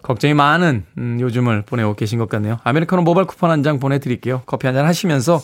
[0.02, 2.58] 걱정이 많은 음, 요즘을 보내고 계신 것 같네요.
[2.62, 4.42] 아메리카노 모바일 쿠폰 한 장 보내드릴게요.
[4.46, 5.40] 커피 한 잔 하시면서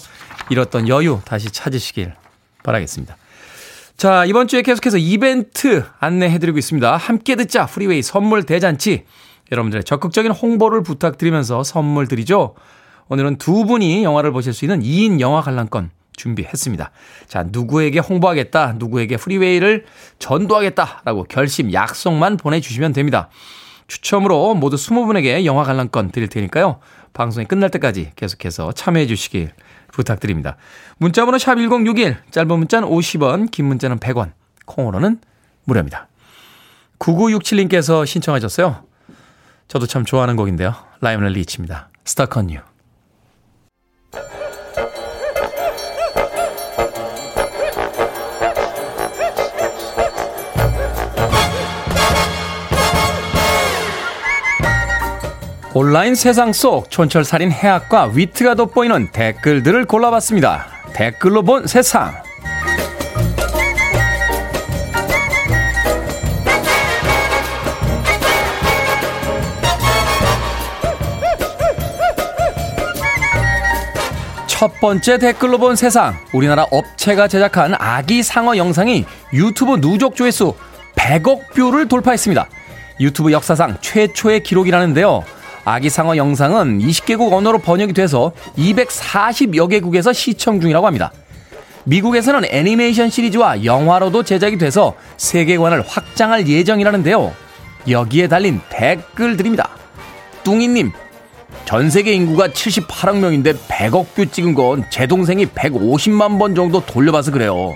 [0.50, 2.14] 잃었던 여유 다시 찾으시길
[2.62, 3.16] 바라겠습니다.
[3.96, 6.96] 자, 이번 주에 계속해서 이벤트 안내해드리고 있습니다.
[6.96, 9.04] 함께 듣자 프리웨이 선물 대잔치.
[9.50, 12.54] 여러분들의 적극적인 홍보를 부탁드리면서 선물 드리죠.
[13.08, 16.90] 오늘은 두 분이 영화를 보실 수 있는 2인 영화 관람권 준비했습니다.
[17.26, 19.84] 자, 누구에게 홍보하겠다, 누구에게 프리웨이를
[20.18, 23.28] 전도하겠다라고 결심, 약속만 보내주시면 됩니다.
[23.86, 26.80] 추첨으로 모두 20분에게 영화 관람권 드릴 테니까요.
[27.12, 29.52] 방송이 끝날 때까지 계속해서 참여해 주시길
[29.92, 30.56] 부탁드립니다.
[30.98, 34.32] 문자번호 샵 1061, 짧은 문자는 50원, 긴 문자는 100원,
[34.66, 35.20] 콩으로는
[35.64, 36.08] 무료입니다.
[36.98, 38.84] 9967님께서 신청하셨어요.
[39.68, 40.74] 저도 참 좋아하는 곡인데요.
[41.00, 41.90] 라이오넬 리치입니다.
[42.04, 42.73] Stuck on You.
[55.76, 60.66] 온라인 세상 속 촌철살인 해학과 위트가 돋보이는 댓글들을 골라봤습니다.
[60.92, 62.14] 댓글로 본 세상.
[74.46, 76.14] 첫 번째 댓글로 본 세상.
[76.32, 80.54] 우리나라 업체가 제작한 아기 상어 영상이 유튜브 누적 조회수
[80.94, 82.46] 100억 뷰를 돌파했습니다.
[83.00, 85.24] 유튜브 역사상 최초의 기록이라는데요.
[85.64, 91.12] 아기 상어 영상은 20개국 언어로 번역이 돼서 240여 개국에서 시청 중이라고 합니다.
[91.84, 97.32] 미국에서는 애니메이션 시리즈와 영화로도 제작이 돼서 세계관을 확장할 예정이라는데요.
[97.88, 99.68] 여기에 달린 댓글들입니다.
[100.44, 100.92] 뚱이님,
[101.64, 107.30] 전 세계 인구가 78억 명인데 100억 뷰 찍은 건 제 동생이 150만 번 정도 돌려봐서
[107.30, 107.74] 그래요.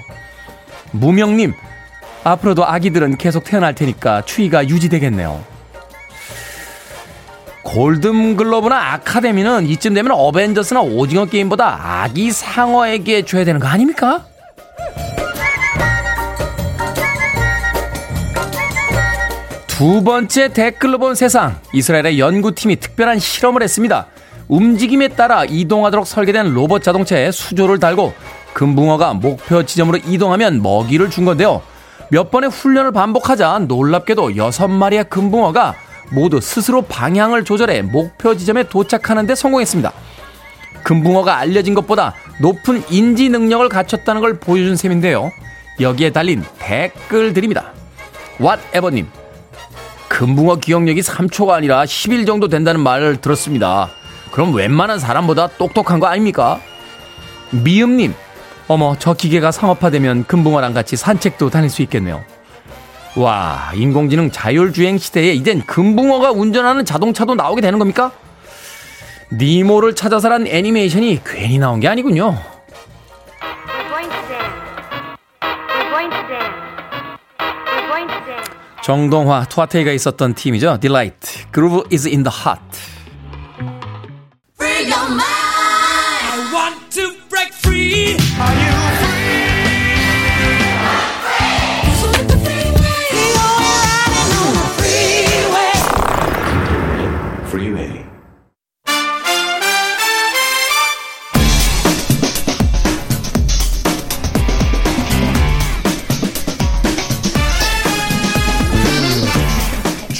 [0.93, 1.53] 무명님,
[2.25, 5.43] 앞으로도 아기들은 계속 태어날 테니까 추위가 유지되겠네요.
[7.69, 14.25] 골든글러브나 아카데미는 이쯤 되면 어벤져스나 오징어 게임보다 아기 상어에게 줘야 되는 거 아닙니까?
[19.67, 21.57] 두 번째 댓글로 본 세상.
[21.73, 24.07] 이스라엘의 연구팀이 특별한 실험을 했습니다.
[24.49, 28.15] 움직임에 따라 이동하도록 설계된 로봇 자동차에 수조를 달고
[28.55, 31.63] 금붕어가 목표 지점으로 이동하면 먹이를 준 건데요.
[32.11, 35.75] 몇 번의 훈련을 반복하자 놀랍게도 여섯 마리의 금붕어가
[36.11, 39.93] 모두 스스로 방향을 조절해 목표 지점에 도착하는 데 성공했습니다.
[40.83, 45.31] 금붕어가 알려진 것보다 높은 인지 능력을 갖췄다는 걸 보여준 셈인데요.
[45.81, 47.73] 여기에 달린 댓글들입니다.
[48.39, 49.07] 왓에버님,
[50.09, 53.91] 금붕어 기억력이 3초가 아니라 10일 정도 된다는 말을 들었습니다.
[54.31, 56.61] 그럼 웬만한 사람보다 똑똑한 거 아닙니까?
[57.51, 58.15] 미음님,
[58.69, 62.23] 어머, 저 기계가 상업화되면 금붕어랑 같이 산책도 다닐 수 있겠네요.
[63.17, 68.13] 와, 인공지능 자율주행 시대에 이젠 금붕어가 운전하는 자동차도 나오게 되는 겁니까?
[69.33, 72.39] 니모를 찾아서란 애니메이션이 괜히 나온 게 아니군요.
[78.83, 80.79] 정동화, 투아테이가 있었던 팀이죠.
[81.53, 82.63] Groove is in the heart.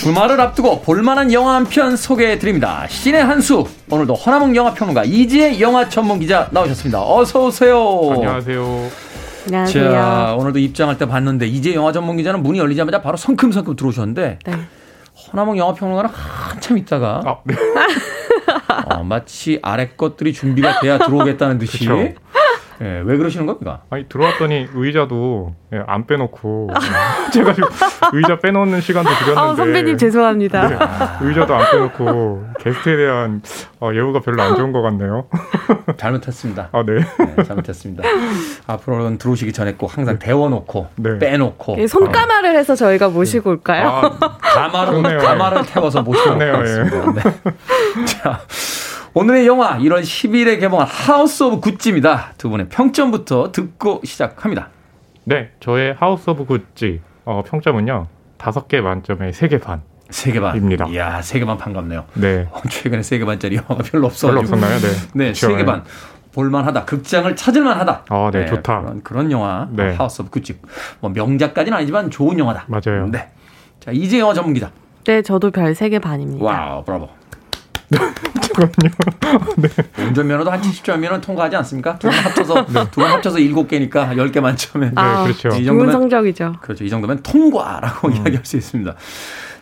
[0.09, 2.87] 주말을 앞두고 볼만한 영화 한 편 소개해 드립니다.
[2.89, 3.67] 신의 한수.
[3.91, 6.99] 오늘도 허나몽 영화평론가 이지혜 영화 전문 기자 나오셨습니다.
[7.03, 8.11] 어서 오세요.
[8.15, 8.89] 안녕하세요.
[9.49, 9.91] 안녕하세요.
[9.91, 14.53] 자, 오늘도 입장할 때 봤는데 이제 영화 전문 기자는 문이 열리자마자 바로 성큼성큼 들어오셨는데 네.
[15.31, 17.55] 허나몽 영화 평론가는 한참 있다가 아, 네.
[18.91, 22.15] 어, 마치 아래 것들이 준비가 돼야 들어오겠다는 듯이 그쵸.
[22.81, 23.83] 예, 왜 그러시는 겁니까?
[23.91, 26.71] 아니 들어왔더니 의자도 예, 안 빼놓고
[27.33, 27.69] 제가 지금
[28.13, 30.69] 의자 빼놓는 시간도 드렸는데 아, 선배님 죄송합니다.
[30.69, 30.79] 네,
[31.27, 33.43] 의자도 안 빼놓고 게스트에 대한
[33.81, 35.27] 어, 예우가 별로 안 좋은 것 같네요.
[35.97, 36.69] 잘못했습니다.
[36.73, 37.01] 아 네.
[37.37, 38.05] 네, 잘못했습니다.
[38.67, 41.19] 앞으로는 들어오시기 전에 꼭 항상 데워놓고 네.
[41.19, 43.89] 빼놓고 예, 손가마를 해서 저희가 모시고 올까요?
[43.89, 45.19] 아, 가마를 좋네요.
[45.19, 46.83] 가마를 태워서 모시고 좋네요, 예.
[46.85, 47.21] 네.
[48.07, 48.41] 자,
[49.19, 52.35] 오늘의 영화 1월 10일에 개봉한 House of Gucci입니다.
[52.39, 54.69] 두 분의 평점부터 듣고 시작합니다.
[55.25, 58.07] 네, 저의 House of Gucci 어, 평점은요
[58.37, 59.83] 다섯 개 만점에 세개 반.
[60.11, 60.57] 세개 반.
[60.57, 60.87] 입니다.
[60.87, 62.05] 이야, 세개 반 반갑네요.
[62.15, 64.57] 네, 어, 최근에 세개 반짜리 영화가 별로 없어가지고.
[64.57, 64.79] 별로 없었나요?
[64.79, 65.09] 네.
[65.15, 65.65] 네, 세개 예.
[65.65, 65.83] 반.
[66.33, 66.85] 볼만하다.
[66.85, 68.05] 극장을 찾을만하다.
[68.09, 68.83] 아, 네, 좋다.
[68.83, 69.67] 그런, 그런 영화.
[69.73, 69.97] 네.
[69.97, 70.61] House of Gucci.
[71.01, 72.67] 뭐 명작까지는 아니지만 좋은 영화다.
[72.69, 73.09] 맞아요.
[73.11, 73.29] 네.
[73.81, 74.71] 자, 이제 영화 전문 기자.
[75.05, 76.45] 네, 저도 별 3개 반입니다.
[76.45, 77.18] Wow, 브라보.
[77.91, 78.91] 잠깐만요.
[80.09, 81.99] 운전면허도 한 70점이면 통과하지 않습니까?
[81.99, 85.49] 두 분 합쳐서 두 분 합쳐서 7개니까 10개 만점에 아, 그렇죠.
[85.49, 86.55] 이 정도면- 성적이죠.
[86.61, 86.85] 그렇죠.
[86.85, 88.95] 이 정도면 통과라고 이야기할 수 있습니다.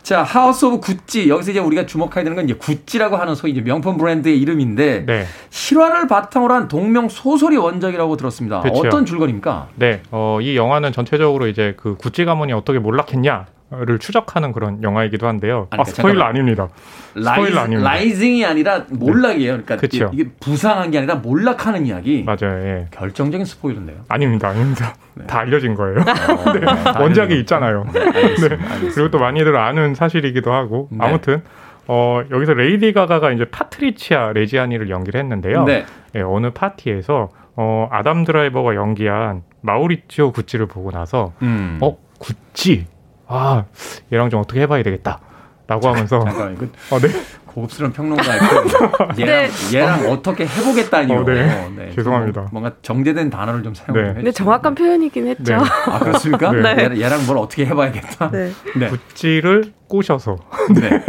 [0.03, 1.29] 자, 하우스 오브 구찌.
[1.29, 5.27] 여기서 이제 우리가 주목해야 되는 건 이제 구찌라고 하는 소위 이제 명품 브랜드의 이름인데 네,
[5.51, 8.61] 실화를 바탕으로 한 동명 소설이 원작이라고 들었습니다.
[8.61, 8.81] 그렇죠.
[8.87, 9.67] 어떤 줄거리입니까?
[9.75, 15.27] 네, 어, 이 영화는 전체적으로 이제 그 구찌 가문이 어떻게 몰락했냐 를 추적하는 그런 영화이기도
[15.27, 15.67] 한데요.
[15.71, 16.29] 아니, 아, 스포일러 잠깐만.
[16.29, 16.69] 아닙니다.
[17.15, 17.91] 스포일러 아닙니다.
[17.91, 19.53] rising이 아니라 몰락이에요.
[19.55, 20.09] 그러니까 그쵸.
[20.13, 22.23] 이게 부상한 게 아니라 몰락하는 이야기.
[22.23, 22.65] 맞아요.
[22.65, 22.87] 예.
[22.93, 23.97] 결정적인 스포일러인데요.
[24.09, 24.95] 아닙니다, 아닙니다.
[25.27, 25.97] 다 알려진 거예요.
[25.99, 27.87] 어, 네, 다 원작이 있잖아요.
[27.87, 27.93] 거.
[27.93, 28.55] 네, 알겠습니다.
[28.55, 28.95] 알겠습니다.
[28.95, 30.99] 그리고 또 많이들 아는 사실이기도 하고 네.
[31.05, 31.43] 아무튼
[31.89, 35.65] 어, 여기서 레이디 가가가 이제 파트리치아 레지아니를 연기를 했는데요.
[35.65, 35.85] 네.
[36.15, 41.79] 예, 어느 파티에서 어, 아담 드라이버가 연기한 마우리치오 구찌를 보고 나서 음.
[41.81, 42.87] 어 구찌
[43.27, 43.65] 아
[44.13, 45.21] 얘랑 좀 어떻게 해봐야 되겠다.
[45.69, 47.09] 라고 하면서 잠깐 이거 어, 네.
[47.47, 51.21] 고급스러운 평론가의 그 얘랑, 얘랑 어 떻게 해보겠다니요.
[51.21, 51.91] 어, 네.
[51.97, 52.43] 죄송합니다.
[52.43, 54.15] 좀 뭔가 정제된 단어를 좀 사용 좀 네.
[54.15, 55.57] 근데 정확한 표현이긴 했죠.
[55.57, 55.65] 네.
[55.87, 56.53] 아 그렇습니까?
[56.53, 56.71] 네.
[56.71, 58.31] 얘랑, 얘랑 뭘 어떻게 해봐야겠다.
[58.31, 58.53] 네.
[58.77, 58.89] 네.
[58.89, 60.37] 구찌를 꼬셔서
[60.79, 61.03] 네.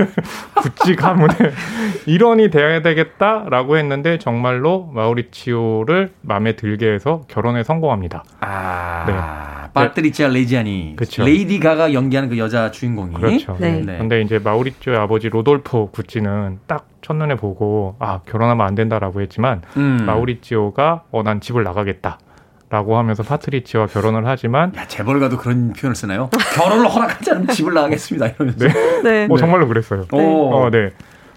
[0.56, 1.36] 구찌 가문의
[2.06, 8.24] 일원이 돼야 되겠다라고 했는데 정말로 마우리치오를 마음에 들게 해서 결혼에 성공합니다.
[8.40, 10.94] 아, 파트리치아 레지아니.
[10.96, 11.24] 그쵸.
[11.26, 13.14] 레이디 가가 연기하는 그 여자 주인공이.
[13.14, 13.56] 그렇죠.
[13.60, 13.82] 네.
[13.86, 13.98] 네.
[13.98, 20.04] 근데 이제 마우리치오의 아버지 로돌포 구찌는 딱 첫눈에 보고 아 결혼하면 안 된다라고 했지만 음.
[20.06, 22.20] 마우리치오가 어 난 집을 나가겠다.
[22.70, 26.30] 라고 하면서 파트리치와 결혼을 하지만 야, 재벌가도 그런 표현을 쓰나요?
[26.54, 28.28] 결혼을 허락하지 않으면 집을 나가겠습니다.
[28.28, 28.68] 이러면서.
[28.68, 29.02] 네.
[29.04, 29.28] 네.
[29.30, 30.04] 어, 정말로 그랬어요.
[30.12, 30.54] 오.
[30.54, 30.90] 어, 네.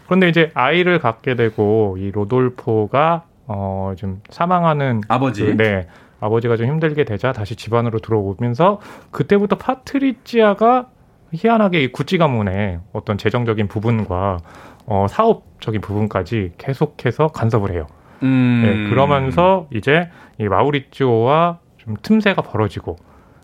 [0.07, 5.45] 그런데 이제 아이를 갖게 되고 이 로돌포가 어, 좀 사망하는 아버지.
[5.47, 5.87] 그, 네.
[6.21, 10.89] 아버지가 좀 힘들게 되자 다시 집안으로 들어오면서 그때부터 파트리치아가
[11.33, 14.39] 희한하게 이 구찌 가문의 어떤 재정적인 부분과
[14.87, 17.87] 어, 사업적인 부분까지 계속해서 간섭을 해요.
[18.23, 18.63] 음.
[18.65, 22.97] 네, 그러면서 이제 이 마우리치오와 좀 틈새가 벌어지고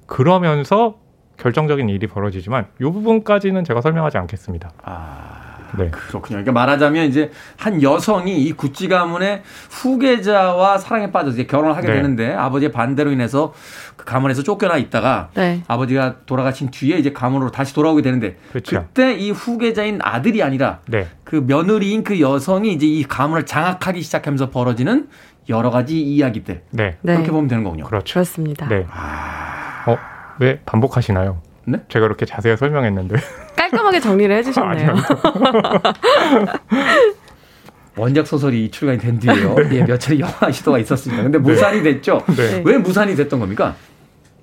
[0.07, 0.99] 그러면서
[1.37, 4.71] 결정적인 일이 벌어지지만 이 부분까지는 제가 설명하지 않겠습니다.
[4.83, 5.46] 아.
[5.79, 5.91] 네.
[5.91, 6.37] 그렇군요.
[6.37, 11.95] 그러니까 말하자면 이제 한 여성이 이 구찌 가문의 후계자와 사랑에 빠져서 이제 결혼을 하게 네.
[11.95, 13.53] 되는데 아버지의 반대로 인해서
[13.97, 15.63] 그 가문에서 쫓겨나 있다가 네.
[15.67, 18.83] 아버지가 돌아가신 뒤에 이제 가문으로 다시 돌아오게 되는데 그렇죠.
[18.83, 21.09] 그때 이 후계자인 아들이 아니라 네.
[21.25, 25.09] 그 며느리인 그 여성이 이제 이 가문을 장악하기 시작하면서 벌어지는
[25.49, 26.97] 여러 가지 이야기들 네.
[27.03, 27.15] 네.
[27.15, 27.85] 그렇게 보면 되는 거군요.
[27.85, 28.15] 그렇죠.
[28.15, 28.69] 그렇습니다.
[28.69, 28.87] 네.
[29.87, 29.97] 어,
[30.41, 31.41] 왜 반복하시나요?
[31.67, 31.81] 네?
[31.89, 33.17] 제가 그렇게 자세히 설명했는데.
[33.57, 34.95] 깔끔하게 정리를 해주셨네요.
[37.97, 39.57] 원작 소설이 출간이 된 뒤에요.
[39.73, 41.23] 예, 몇 차례 영화 시도가 있었습니다.
[41.23, 42.23] 근데 무산이 됐죠.
[42.37, 42.63] 네.
[42.65, 43.75] 왜 무산이 됐던 겁니까?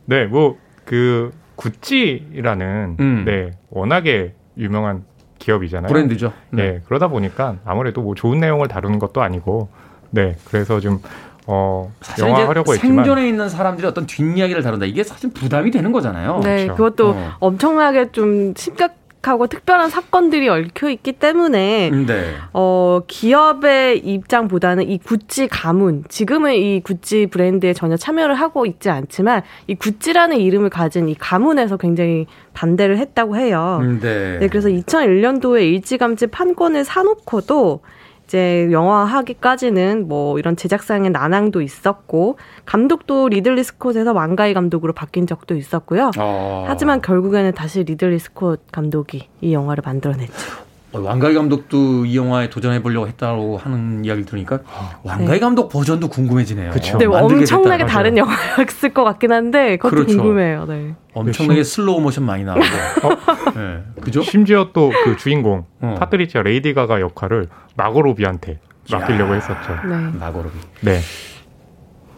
[0.05, 3.23] 네, 뭐, 그, 구찌라는, 음.
[3.25, 5.03] 네, 워낙에 유명한
[5.37, 5.87] 기업이잖아요.
[5.87, 6.33] 브랜드죠.
[6.49, 6.81] 네.
[6.85, 9.69] 그러다 보니까 아무래도 뭐 좋은 내용을 다루는 것도 아니고,
[10.09, 10.99] 네, 그래서 좀,
[11.47, 13.03] 어, 사실 영화 이제 하려고 했지만.
[13.03, 14.85] 생존에 있는 사람들이 어떤 뒷이야기를 다룬다.
[14.85, 16.39] 이게 사실 부담이 되는 거잖아요.
[16.43, 16.75] 네, 그렇죠.
[16.75, 17.31] 그것도 어.
[17.39, 22.35] 엄청나게 좀 심각 하고 특별한 사건들이 얽혀 있기 때문에 네.
[22.51, 29.41] 어, 기업의 입장보다는 이 구찌 가문, 지금은 이 구찌 브랜드에 전혀 참여를 하고 있지 않지만
[29.67, 33.79] 이 구찌라는 이름을 가진 이 가문에서 굉장히 반대를 했다고 해요.
[33.81, 34.39] 음, 네.
[34.39, 37.81] 네, 그래서 2001년도에 일찌감치 판권을 사놓고도
[38.25, 46.11] 이제 영화화하기까지는 뭐 이런 제작상의 난항도 있었고 감독도 리들리 스콧에서 왕가위 감독으로 바뀐 적도 있었고요.
[46.17, 46.65] 어.
[46.67, 50.62] 하지만 결국에는 다시 리들리 스콧 감독이 이 영화를 만들어냈죠.
[50.93, 54.59] 어, 왕가위 감독도 이 영화에 도전해 보려고 했다고 하는 이야기를 들으니까
[55.03, 56.71] 왕가위 감독 버전도 궁금해지네요.
[56.71, 56.97] 그쵸.
[56.97, 57.91] 네, 만들게 엄청나게 됐다.
[57.93, 60.17] 다른 영화였을 것 같긴 한데 그것도 그렇죠.
[60.17, 60.65] 궁금해요.
[60.65, 60.93] 네.
[61.13, 62.61] 엄청나게 슬로우 모션 많이 나오고.
[62.61, 63.09] 어?
[63.55, 63.83] 네.
[64.01, 64.21] 그죠?
[64.21, 65.95] 심지어 또 그 주인공, 어.
[65.99, 68.59] 파트리치아 레이디 가가 역할을 마고 로비한테
[68.91, 69.73] 맡기려고 했었죠.
[69.87, 69.95] 네.
[70.19, 70.55] 마고 로비.
[70.81, 70.99] 네.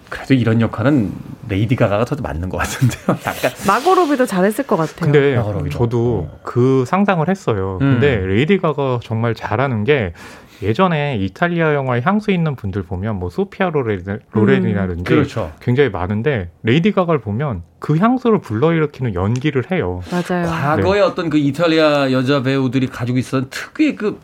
[0.10, 1.12] 그래도 이런 역할은
[1.48, 3.04] 레이디 가가가 더 맞는 것 같은데요.
[3.26, 5.12] 약간 마고 로비도 잘했을 것 같아요.
[5.12, 5.70] 근데 마고 로비도.
[5.78, 7.80] 저도 그 상상을 했어요.
[7.82, 8.00] 음.
[8.00, 10.14] 근데 레이디 가가 정말 잘하는 게
[10.62, 15.52] 예전에 이탈리아 영화에 향수 있는 분들 보면 뭐 소피아 로렌, 로렌이라든지 그렇죠.
[15.60, 20.02] 굉장히 많은데 레이디 가가를 보면 그 향수를 불러일으키는 연기를 해요.
[20.12, 20.46] 맞아요.
[20.48, 24.20] 과거에 어떤 그 이탈리아 여자 배우들이 가지고 있었던 특유의 그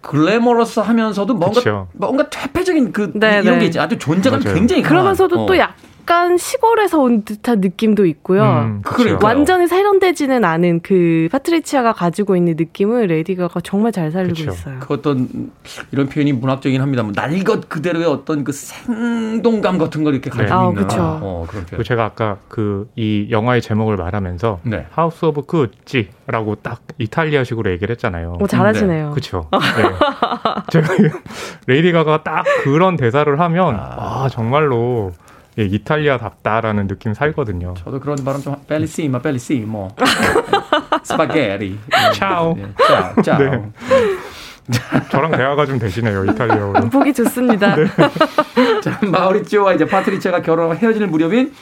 [0.00, 1.88] 글래머러스 하면서도 뭔가 그쵸.
[1.92, 3.60] 뭔가 퇴폐적인 그 네, 이런 네.
[3.60, 3.78] 게 있지.
[3.78, 4.54] 아주 존재감 맞아요.
[4.54, 4.98] 굉장히 강한.
[5.02, 5.46] 그러면서도 어.
[5.46, 5.74] 또 약
[6.10, 8.42] 간 시골에서 온 듯한 느낌도 있고요.
[8.42, 8.82] 음.
[9.22, 14.50] 완전히 세련되지는 않은 그 파트리치아가 가지고 있는 느낌을 레이디 가가 정말 잘 살리고 그쵸.
[14.50, 14.80] 있어요.
[14.80, 15.28] 그 어떤
[15.92, 20.82] 이런 표현이 문학적이긴 합니다만 날것 그대로의 어떤 그 생동감 같은 걸 이렇게 가지고 아, 있는
[20.82, 20.96] 그쵸.
[21.00, 21.84] 어, 그런 표현.
[21.84, 24.86] 제가 아까 그 이 영화의 제목을 말하면서 네.
[24.90, 28.36] 하우스 오브 구찌라고 딱 이탈리아식으로 얘기를 했잖아요.
[28.40, 29.10] 오, 잘하시네요.
[29.10, 29.48] 그렇죠.
[29.52, 29.60] 네.
[30.70, 30.88] 제가
[31.66, 35.12] 레이디 가가 딱 그런 대사를 하면 아, 정말로
[35.60, 37.74] 예, 이탈리아답다라는 느낌 살거든요.
[37.76, 39.88] 저도 그런 발음 좀 bellissima bellissimo
[41.04, 41.78] 스파게티
[42.14, 42.54] 차오.
[42.54, 43.72] 네, 차오 차오 네.
[45.10, 46.88] 저랑 대화가 좀 되시네요 이탈리아어로.
[46.88, 47.76] 보기 좋습니다.
[47.76, 47.84] 네.
[48.82, 51.52] 자, 마우리치오와 이제 파트리치아가 결혼하고 헤어질 무렵인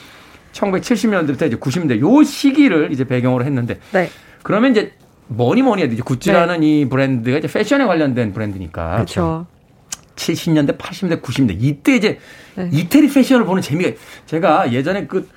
[0.53, 4.11] 1970년대부터 이제 90년대 요 시기를 이제 배경으로 했는데 네.
[4.45, 4.93] 그러면 이제
[5.27, 9.47] 뭐니 뭐니 해도 이제 구찌라는 이 브랜드가 이제 패션에 관련된 브랜드니까 그렇죠.
[10.19, 12.19] 70년대, 80년대, 90년대 이때 이제
[12.57, 12.69] 네.
[12.73, 13.91] 이태리 패션을 보는 재미가
[14.27, 15.29] 제가 예전에 그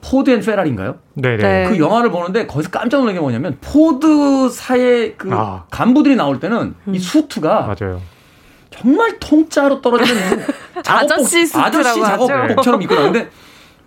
[0.00, 0.98] 포드 앤 페라리인가요?
[1.14, 1.36] 네네.
[1.36, 1.68] 네.
[1.68, 5.64] 그 영화를 보는데 거기서 깜짝 놀란 게 뭐냐면 포드사의 그 아.
[5.70, 8.00] 간부들이 나올 때는 이 수트가 맞아요.
[8.70, 10.20] 정말 통짜로 떨어지는
[10.82, 12.00] 작업복, 아저씨 수트라고 아저씨.
[12.26, 13.28] 작업복처럼 입고 나오는데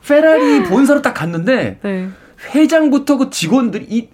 [0.05, 2.09] 페라리 본사로 딱 갔는데 네.
[2.53, 4.09] 회장부터 그 직원들이 이,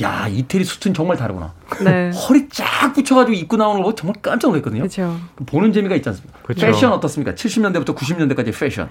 [0.00, 1.52] 야 이태리 수트는 정말 다르구나.
[1.84, 2.10] 네.
[2.16, 4.80] 허리 쫙 붙여가지고 입고 나오는 거 보고 정말 깜짝 놀랐거든요.
[4.80, 5.18] 그렇죠.
[5.44, 6.38] 보는 재미가 있지 않습니까?
[6.42, 6.66] 그쵸.
[6.66, 7.34] 패션 어떻습니까?
[7.34, 8.88] 70년대부터 90년대까지 패션.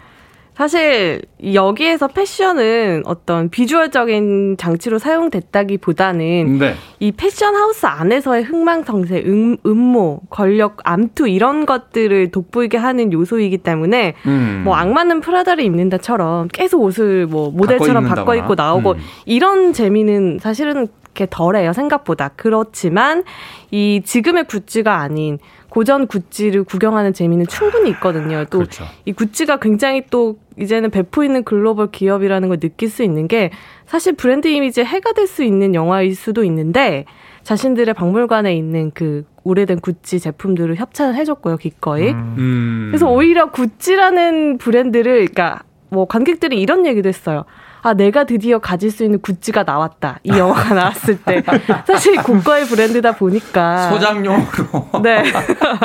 [0.55, 1.21] 사실
[1.53, 6.75] 여기에서 패션은 어떤 비주얼적인 장치로 사용됐다기보다는 네.
[6.99, 14.13] 이 패션 하우스 안에서의 흥망성쇠, 음, 음모, 권력, 암투 이런 것들을 돋보이게 하는 요소이기 때문에
[14.27, 14.61] 음.
[14.65, 18.35] 뭐 악마는 프라다를 입는다처럼 계속 옷을 뭐 모델처럼 바꿔.
[18.35, 18.97] 입고 나오고 음.
[19.25, 23.23] 이런 재미는 사실은 이렇게 덜해요 생각보다 그렇지만
[23.69, 25.39] 이 지금의 구찌가 아닌
[25.71, 28.43] 고전 구찌를 구경하는 재미는 충분히 있거든요.
[28.43, 28.83] 또이 그렇죠.
[29.15, 33.51] 구찌가 굉장히 또 이제는 배포 있는 글로벌 기업이라는 걸 느낄 수 있는 게
[33.85, 37.05] 사실 브랜드 이미지에 해가 될 수 있는 영화일 수도 있는데
[37.43, 42.09] 자신들의 박물관에 있는 그 오래된 구찌 제품들을 협찬을 해줬고요 기꺼이.
[42.09, 42.35] 음.
[42.37, 42.87] 음.
[42.91, 47.45] 그래서 오히려 구찌라는 브랜드를 그러니까 뭐 관객들이 이런 얘기도 했어요.
[47.83, 50.19] 아 내가 드디어 가질 수 있는 구찌가 나왔다.
[50.23, 51.43] 이 영화가 나왔을 때
[51.85, 55.23] 사실 고가의 브랜드다 보니까 소장용으로 네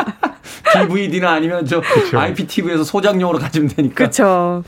[0.88, 2.18] DVD나 아니면 저 그쵸.
[2.18, 3.94] IPTV에서 소장용으로 가지면 되니까.
[3.94, 4.62] 그렇죠.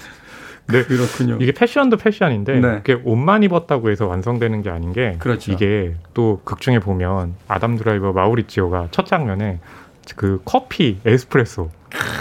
[0.66, 0.84] 네.
[0.84, 1.38] 그렇군요.
[1.40, 2.76] 이게 패션도 패션인데 네.
[2.80, 5.52] 이게 옷만 입었다고 해서 완성되는 게 아닌 게 그렇죠.
[5.52, 9.60] 이게 또 극중에 보면 아담 드라이버 마우리치오가 첫 장면에
[10.16, 11.70] 그 커피 에스프레소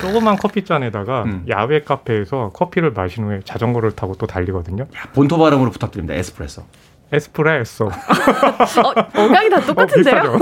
[0.01, 1.45] 조그만 커피 잔에다가 음.
[1.49, 4.85] 야외 카페에서 커피를 마신 후에 자전거를 타고 또 달리거든요.
[5.13, 6.13] 본토 발음으로 부탁드립니다.
[6.13, 6.63] 에스프레소.
[7.11, 7.85] 에스프레소.
[7.87, 10.33] 어, 어강이 다 똑같은데요?
[10.33, 10.39] 어?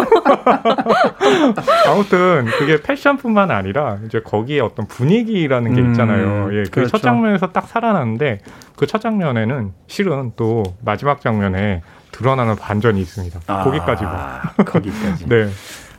[1.92, 6.50] 아무튼 그게 패션뿐만 아니라 이제 거기에 어떤 분위기라는 게 음, 있잖아요.
[6.54, 6.90] 예, 그 그렇죠.
[6.98, 8.40] 첫 장면에서 딱 살아나는데
[8.76, 13.40] 그 첫 장면에는 실은 또 마지막 장면에 드러나는 반전이 있습니다.
[13.64, 14.16] 거기까지만.
[14.16, 15.26] 아, 거기까지.
[15.30, 15.50] 네.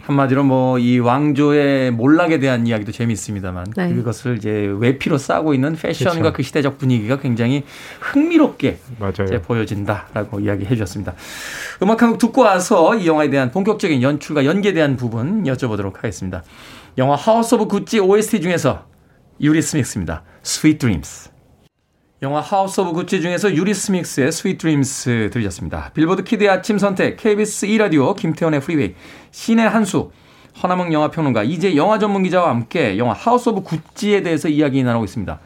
[0.07, 3.95] 한마디로 뭐 이 왕조의 몰락에 대한 이야기도 재미있습니다만 네.
[3.95, 6.33] 그것을 이제 외피로 싸고 있는 패션과 그쵸.
[6.33, 7.65] 그 시대적 분위기가 굉장히
[8.01, 8.79] 흥미롭게
[9.41, 11.15] 보여진다라고 이야기해 주셨습니다.
[11.83, 16.43] 음악 한 곡 듣고 와서 이 영화에 대한 본격적인 연출과 연기에 대한 부분 여쭤보도록 하겠습니다.
[16.99, 18.85] 영화 하우스 오브 구찌 OST 중에서
[19.41, 20.23] 유리스믹스입니다.
[20.45, 21.31] Sweet Dreams.
[22.23, 25.91] 영화 하우스 오브 구찌 중에서 유리스믹스의 Sweet Dreams 들으셨습니다.
[25.93, 28.95] 빌보드 키드의 아침 선택 KBS 2라디오 김태훈의 프리웨이
[29.33, 30.11] 신의 한수
[30.63, 35.39] 허남웅 영화평론가 이제 영화 전문 기자와 함께 영화 하우스 오브 구찌에 대해서 이야기 나누고 있습니다.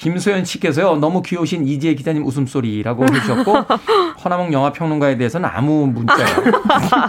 [0.00, 3.52] 김소연 씨께서요 너무 귀여우신 이지혜 기자님 웃음소리라고 해주셨고
[4.24, 6.24] 허남웅 영화 평론가에 대해서는 아무 문자가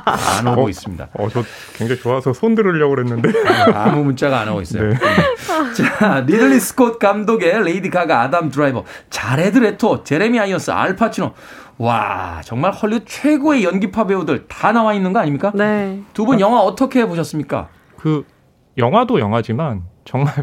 [0.39, 1.07] 안 오고 있습니다.
[1.13, 1.41] 어, 저
[1.77, 3.31] 굉장히 좋아서 손 들으려고 그랬는데.
[3.73, 4.89] 아무 문자가 안 오고 있어요.
[4.89, 4.95] 네.
[5.99, 11.31] 자, 리들리 스콧 감독의 레이디 가가, 아담 드라이버, 자레드 레토, 제레미 아이언스, 알파치노.
[11.77, 15.51] 와, 정말 헐리우드 최고의 연기파 배우들 다 나와 있는 거 아닙니까?
[15.55, 16.01] 네.
[16.13, 17.69] 두 분 영화 어떻게 보셨습니까?
[17.97, 18.25] 그
[18.77, 20.33] 영화도 영화지만 정말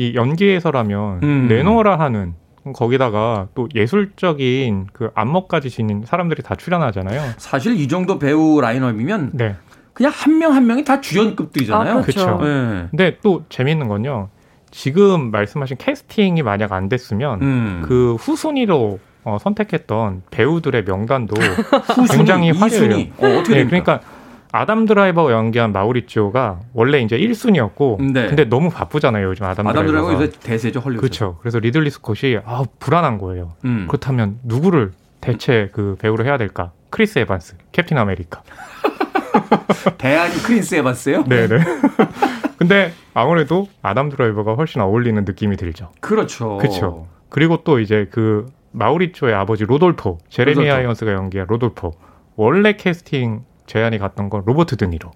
[0.00, 1.46] 이 연기에서라면 음.
[1.48, 2.32] 내놓으라 하는
[2.72, 7.34] 거기다가 또 예술적인 그 안목까지 지닌 사람들이 다 출연하잖아요.
[7.36, 9.56] 사실 이 정도 배우 라인업이면 네.
[9.92, 11.98] 그냥 한 명한 명이 다 주연급들이잖아요.
[11.98, 12.38] 아, 그렇죠.
[12.38, 12.38] 그쵸.
[12.42, 12.86] 네.
[12.90, 14.30] 근데 또 재미있는 건요.
[14.70, 17.82] 지금 말씀하신 캐스팅이 만약 안 됐으면 음.
[17.84, 21.34] 그 후순위로 어, 선택했던 배우들의 명단도
[21.94, 23.06] 후순위, 굉장히 화려해요.
[23.18, 24.00] 어, 어떻게 네, 됩니까?
[24.00, 24.00] 그러니까
[24.52, 28.26] 아담 드라이버가 연기한 마우리치오가 원래 이제 1순위였고 네.
[28.26, 31.00] 근데 너무 바쁘잖아요 요즘 아담, 아담 드라이버 요새 대세죠 헐리우드.
[31.00, 33.86] 그렇죠 그래서 리들리 스콧이 아 불안한 거예요 음.
[33.88, 38.42] 그렇다면 누구를 대체 그 배우로 해야 될까 크리스 에반스 캡틴 아메리카
[39.98, 41.24] 대안이 크리스 에반스요?
[41.24, 41.58] 네네
[42.58, 46.58] 근데 아무래도 아담 드라이버가 훨씬 어울리는 느낌이 들죠 그렇죠.
[46.58, 50.68] 그렇죠 그리고 또 이제 그 마우리치오의 아버지 로돌포 제레미.
[50.70, 51.92] 아이언스가 연기한 로돌포
[52.36, 55.12] 원래 캐스팅 제안이 갔던 건 로버트 드니로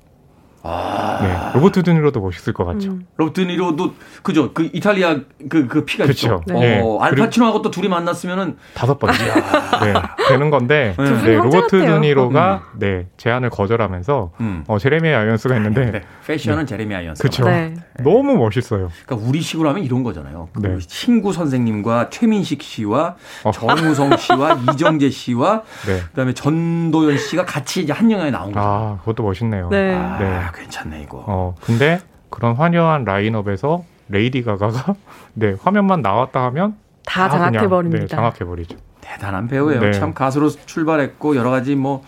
[0.67, 1.19] 아.
[1.21, 2.93] 네, 로버트 드니로도 멋있을 것 같죠.
[2.93, 3.07] 음.
[3.17, 4.53] 로버트 니로도 그죠.
[4.55, 6.43] 그 이탈리아 그, 그 피가 그쵸.
[6.47, 6.59] 있죠.
[6.59, 6.81] 네.
[6.83, 9.93] 어, 알파치노하고 또 둘이 만났으면은 다섯 번째 네,
[10.29, 11.23] 되는 건데 네.
[11.23, 11.69] 네, 로버트.
[11.85, 14.65] 드니로가 네, 제안을 거절하면서 음.
[14.67, 16.03] 어, 제레미 아이언스가 있는데 네.
[16.27, 17.23] 패션은 제레미 아이언스.
[17.23, 17.45] 그쵸.
[17.45, 17.75] 네.
[18.03, 18.91] 너무 멋있어요.
[19.05, 20.49] 그러니까 우리식으로 하면 이런 거잖아요.
[20.55, 20.79] 그 네.
[20.79, 23.51] 신구 선생님과 최민식 씨와 어.
[23.53, 26.01] 정우성 씨와 이정재 씨와 네.
[26.11, 28.67] 그다음에 전도연 씨가 같이 이제 한 영화에 나온 거죠.
[28.67, 29.69] 아, 그것도 멋있네요.
[29.69, 29.95] 네.
[29.95, 30.41] 아, 네.
[30.55, 31.25] 괜찮네 이거.
[31.27, 32.01] 어, 근데
[32.31, 34.95] 그런 화려한 라인업에서 레이디 가가가
[35.35, 36.77] 네, 화면만 나왔다 하면
[37.07, 38.03] 다 그냥, 장악해 버립니다.
[38.03, 38.77] 네, 장악해 버리죠.
[39.01, 39.81] 대단한 배우예요.
[39.81, 39.93] 네.
[39.93, 42.03] 참 가수로 출발했고 여러 가지 뭐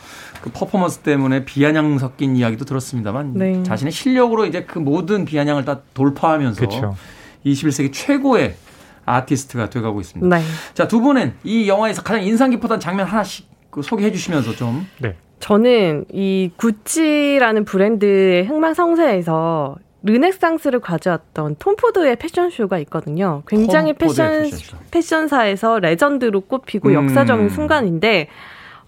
[0.47, 3.63] 그 퍼포먼스 때문에 비아냥 섞인 이야기도 들었습니다만 네.
[3.65, 6.97] 자신의 실력으로 이제 그 모든 비아냥을 다 돌파하면서 그렇죠.
[7.45, 8.55] 21세기 최고의
[9.05, 10.37] 아티스트가 돼가고 있습니다.
[10.37, 10.45] 네.
[10.75, 15.17] 자, 두 분은 이 영화에서 가장 인상 깊었던 장면 하나씩 그 소개해 주시면서 좀 네.
[15.41, 23.43] 저는 이 구찌라는 브랜드의 흥망성쇠에서 르네상스를 가져왔던 톰 포드의 패션쇼가 있거든요.
[23.49, 24.77] 굉장히 패션 패션쇼.
[24.91, 26.95] 패션사에서 레전드로 꼽히고 음.
[26.95, 28.29] 역사적인 순간인데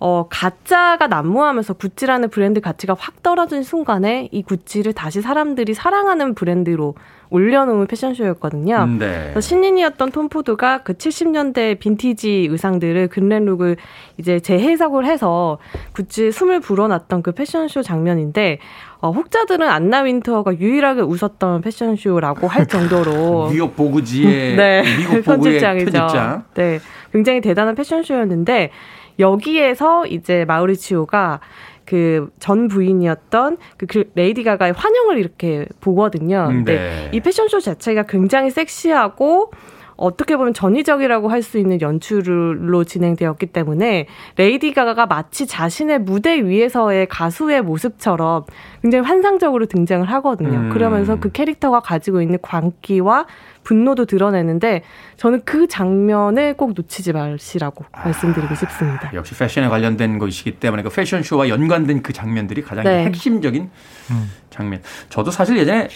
[0.01, 6.95] 어 가짜가 난무하면서 구찌라는 브랜드 가치가 확 떨어진 순간에 이 구찌를 다시 사람들이 사랑하는 브랜드로
[7.31, 8.87] 올려놓은 패션쇼였거든요.
[8.99, 9.31] 네.
[9.33, 13.77] 그래서 신인이었던 톰 포드가 그 70년대 빈티지 의상들을 glam look을
[14.17, 15.59] 이제 재해석을 해서
[15.93, 18.59] 구찌 숨을 불어놨던 그 패션쇼 장면인데
[19.01, 25.91] 어, 혹자들은 안나 윈터가 유일하게 웃었던 패션쇼라고 할 정도로 뉴욕 보그지의 네, 미국 편집장이죠.
[25.93, 26.45] 편집장.
[26.55, 26.81] 네,
[27.13, 28.71] 굉장히 대단한 패션쇼였는데
[29.19, 31.41] 여기에서 이제 마우리치오가
[31.89, 36.49] 그 전 부인이었던 그 그 레이디 가가의 환영을 이렇게 보거든요.
[36.51, 37.11] 음, 근데 네.
[37.13, 39.51] 이 패션쇼 자체가 굉장히 섹시하고
[39.99, 47.07] 어떻게 보면 전위적이라고 할 수 있는 연출로 진행되었기 때문에 레이디 가가가 마치 자신의 무대 위에서의
[47.07, 48.45] 가수의 모습처럼
[48.83, 50.59] 굉장히 환상적으로 등장을 하거든요.
[50.59, 50.71] 음.
[50.71, 53.27] 그러면서 그 캐릭터가 가지고 있는 광기와
[53.63, 54.83] 분노도 드러내는데
[55.17, 59.11] 저는 그 장면을 꼭 놓치지 마시라고 말씀드리고 싶습니다.
[59.15, 63.05] 역시 패션에 관련된 것이기 때문에 그 패션쇼와 연관된 그 장면들이 가장 네.
[63.05, 63.71] 핵심적인
[64.11, 64.33] 음.
[64.51, 64.83] 장면.
[65.09, 65.89] 저도 사실 예전에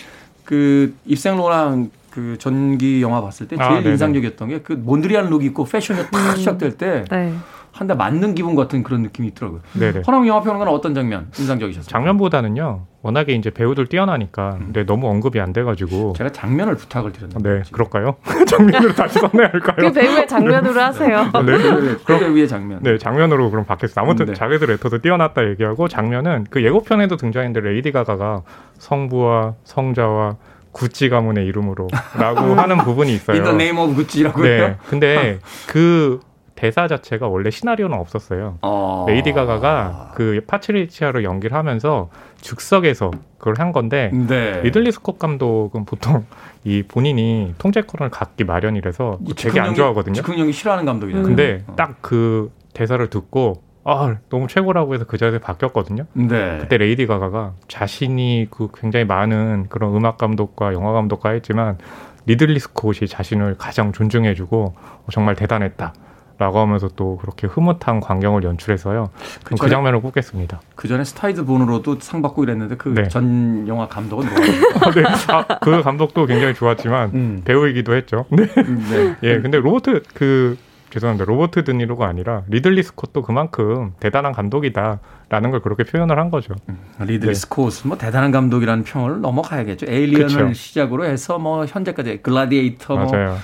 [0.45, 3.91] 그 입생 로랑 그 전기 영화 봤을 때 아, 제일 네네.
[3.93, 7.33] 인상적이었던 게 그 몬드리안 look 입고 패션이 탁 시작될 때 네.
[7.73, 9.63] 한대 맞는 기분 같은 그런 느낌이 있더라고요.
[9.73, 10.03] 네네.
[10.07, 11.89] 허남 영화 평론가는 어떤 장면 인상적이셨어요?
[11.89, 16.13] 장면보다는요, 워낙에 이제 배우들 뛰어나니까, 근데 너무 언급이 안 돼가지고.
[16.19, 17.49] 제가 장면을 부탁을 드렸는데.
[17.49, 18.17] 네, 그럴까요?
[18.47, 19.77] 장면으로 다시 써내야 할까요?
[19.79, 21.25] 그 배우의 장면으로 하세요.
[21.47, 21.97] 네.
[22.05, 22.81] 그 배우의 장면.
[22.83, 24.03] 네, 장면으로 그럼 받겠습니다.
[24.03, 24.35] 아무튼 네.
[24.35, 28.43] 자레드 레토도 뛰어났다 얘기하고 장면은 그 예고편에도 등장했는데 레이디 가가가
[28.79, 30.37] 성부와 성자와
[30.73, 33.37] 구찌 가문의 이름으로라고 하는 부분이 있어요.
[33.37, 34.45] In the name of Gucci라고요?
[34.45, 36.21] 네, 근데 그
[36.55, 38.59] 대사 자체가 원래 시나리오는 없었어요.
[38.63, 39.05] 어.
[39.09, 42.09] 레이디 가가가 그 파트리치아로 연기를 하면서
[42.41, 44.61] 즉석에서 그걸 한 건데 네.
[44.63, 46.25] 리들리 스콧 감독은 보통
[46.63, 50.15] 이 본인이 통제권을 갖기 마련이라서 되게 안 좋아하거든요.
[50.15, 51.27] 즉흥 연기 싫어하는 감독이잖아요.
[51.27, 51.75] 근데 어.
[51.75, 56.05] 딱그 대사를 듣고 아 너무 최고라고 해서 그 자리에 바뀌었거든요.
[56.13, 56.59] 네.
[56.61, 61.79] 그때 레이디 가가가 자신이 그 굉장히 많은 그런 음악 감독과 영화 감독과 했지만
[62.27, 65.95] 리들리 스콧이 자신을 가장 존중해주고 어, 정말 대단했다.
[66.39, 69.11] 라고 하면서 또 그렇게 흐뭇한 광경을 연출해서요.
[69.45, 70.61] 그, 그 전에- 장면을 꼽겠습니다.
[70.75, 73.07] 그 전에 스타 이즈 본으로도 상 받고 이랬는데 그 네.
[73.07, 74.41] 전 영화 감독은 누가?
[74.91, 75.03] 네.
[75.29, 77.43] 아, 그 감독도 굉장히 좋았지만 음.
[77.45, 78.25] 배우이기도 했죠.
[78.31, 78.47] 네.
[78.47, 79.17] 네.
[79.23, 80.57] 예, 근데 로버트 그
[80.93, 81.25] 죄송합니다.
[81.25, 86.55] 로버트 드니로가 아니라 리들리 스콧도 그만큼 대단한 감독이다라는 걸 그렇게 표현을 한 거죠.
[87.01, 87.35] 리들리 네.
[87.35, 89.87] 스콧은 뭐 대단한 감독이라는 평을 넘어가야겠죠.
[89.89, 90.53] 에일리언을 그쵸.
[90.53, 93.39] 시작으로 해서 뭐 현재까지 글라디에이터 뭐, 맞아요.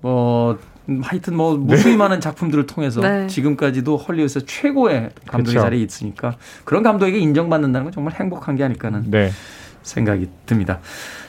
[0.00, 3.26] 뭐 음, 하여튼 뭐 무수히 많은 작품들을 통해서 네.
[3.26, 5.60] 지금까지도 헐리우드에서 최고의 감독의 그쵸.
[5.64, 9.30] 자리에 있으니까 그런 감독에게 인정받는다는 건 정말 행복한 게 아닐까는 네.
[9.82, 10.78] 생각이 듭니다.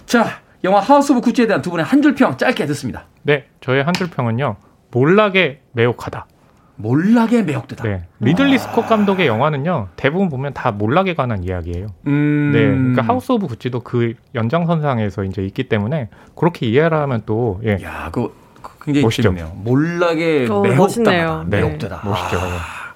[0.05, 3.05] 자, 영화 하우스 오브 구찌에 대한 두 분의 한 줄 평 짧게 듣습니다.
[3.23, 4.57] 네, 저의 한 줄 평은요.
[4.95, 6.25] 몰락에 매혹되다.
[6.77, 7.83] 몰락에 매혹되다.
[7.83, 8.03] 네.
[8.21, 11.87] 리들리 스콧 감독의 영화는요, 대부분 보면 다 몰락에 관한 이야기예요.
[12.07, 12.51] 음.
[12.53, 12.59] 네.
[12.67, 17.77] 그러니까 하우스 오브 구찌도 그 연장선상에서 이제 있기 때문에 그렇게 이해를 하면 또, 예.
[17.83, 18.33] 야, 그
[18.83, 19.23] 굉장히 멋있죠.
[19.23, 19.53] 재밌네요.
[19.63, 20.77] 몰락에 어, 매혹되다.
[20.77, 21.45] 멋있네요.
[21.49, 21.61] 네.
[21.61, 22.01] 매혹되다.
[22.05, 22.37] 멋있죠.
[22.39, 22.93] 아,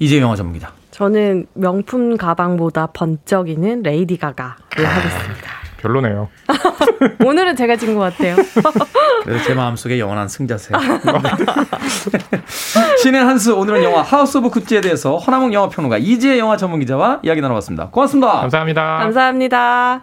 [0.00, 0.72] 이지혜 영화 전문 기자.
[0.90, 5.50] 저는 명품 가방보다 번쩍이는 레이디 가가를 하겠습니다.
[5.86, 6.28] 별로네요.
[7.24, 8.36] 오늘은 제가 진 것 같아요.
[9.24, 10.78] 그래서 제 마음속에 영원한 승자세요.
[13.02, 17.20] 신의 한수 오늘은 영화 하우스 오브 구찌에 대해서 허남웅 영화 평론가 이지혜 영화 전문 기자와
[17.22, 17.88] 이야기 나눠봤습니다.
[17.90, 18.32] 고맙습니다.
[18.40, 18.98] 감사합니다.
[18.98, 20.02] 감사합니다.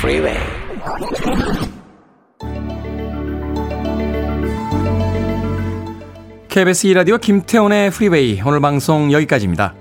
[0.00, 0.53] Freeway.
[6.54, 9.74] KBS 2라디오 김태훈의 프리웨이 오늘 방송 여기까지입니다.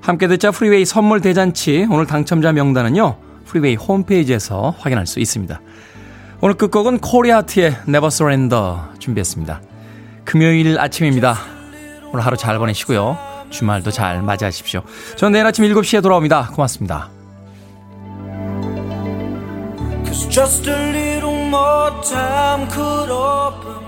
[0.00, 3.16] 함께 듣자 프리웨이 선물 대잔치 오늘 당첨자 명단은요.
[3.44, 5.60] 프리웨이 홈페이지에서 확인할 수 있습니다.
[6.40, 9.60] 오늘 끝곡은 코리아트의 Never Surrender 준비했습니다.
[10.24, 11.36] 금요일 아침입니다.
[12.12, 13.16] 오늘 하루 잘 보내시고요.
[13.50, 14.82] 주말도 잘 맞이하십시오.
[15.14, 16.48] 전 내일 아침 7시에 돌아옵니다.
[16.48, 17.08] 고맙습니다.
[20.28, 23.85] Just a little more time could open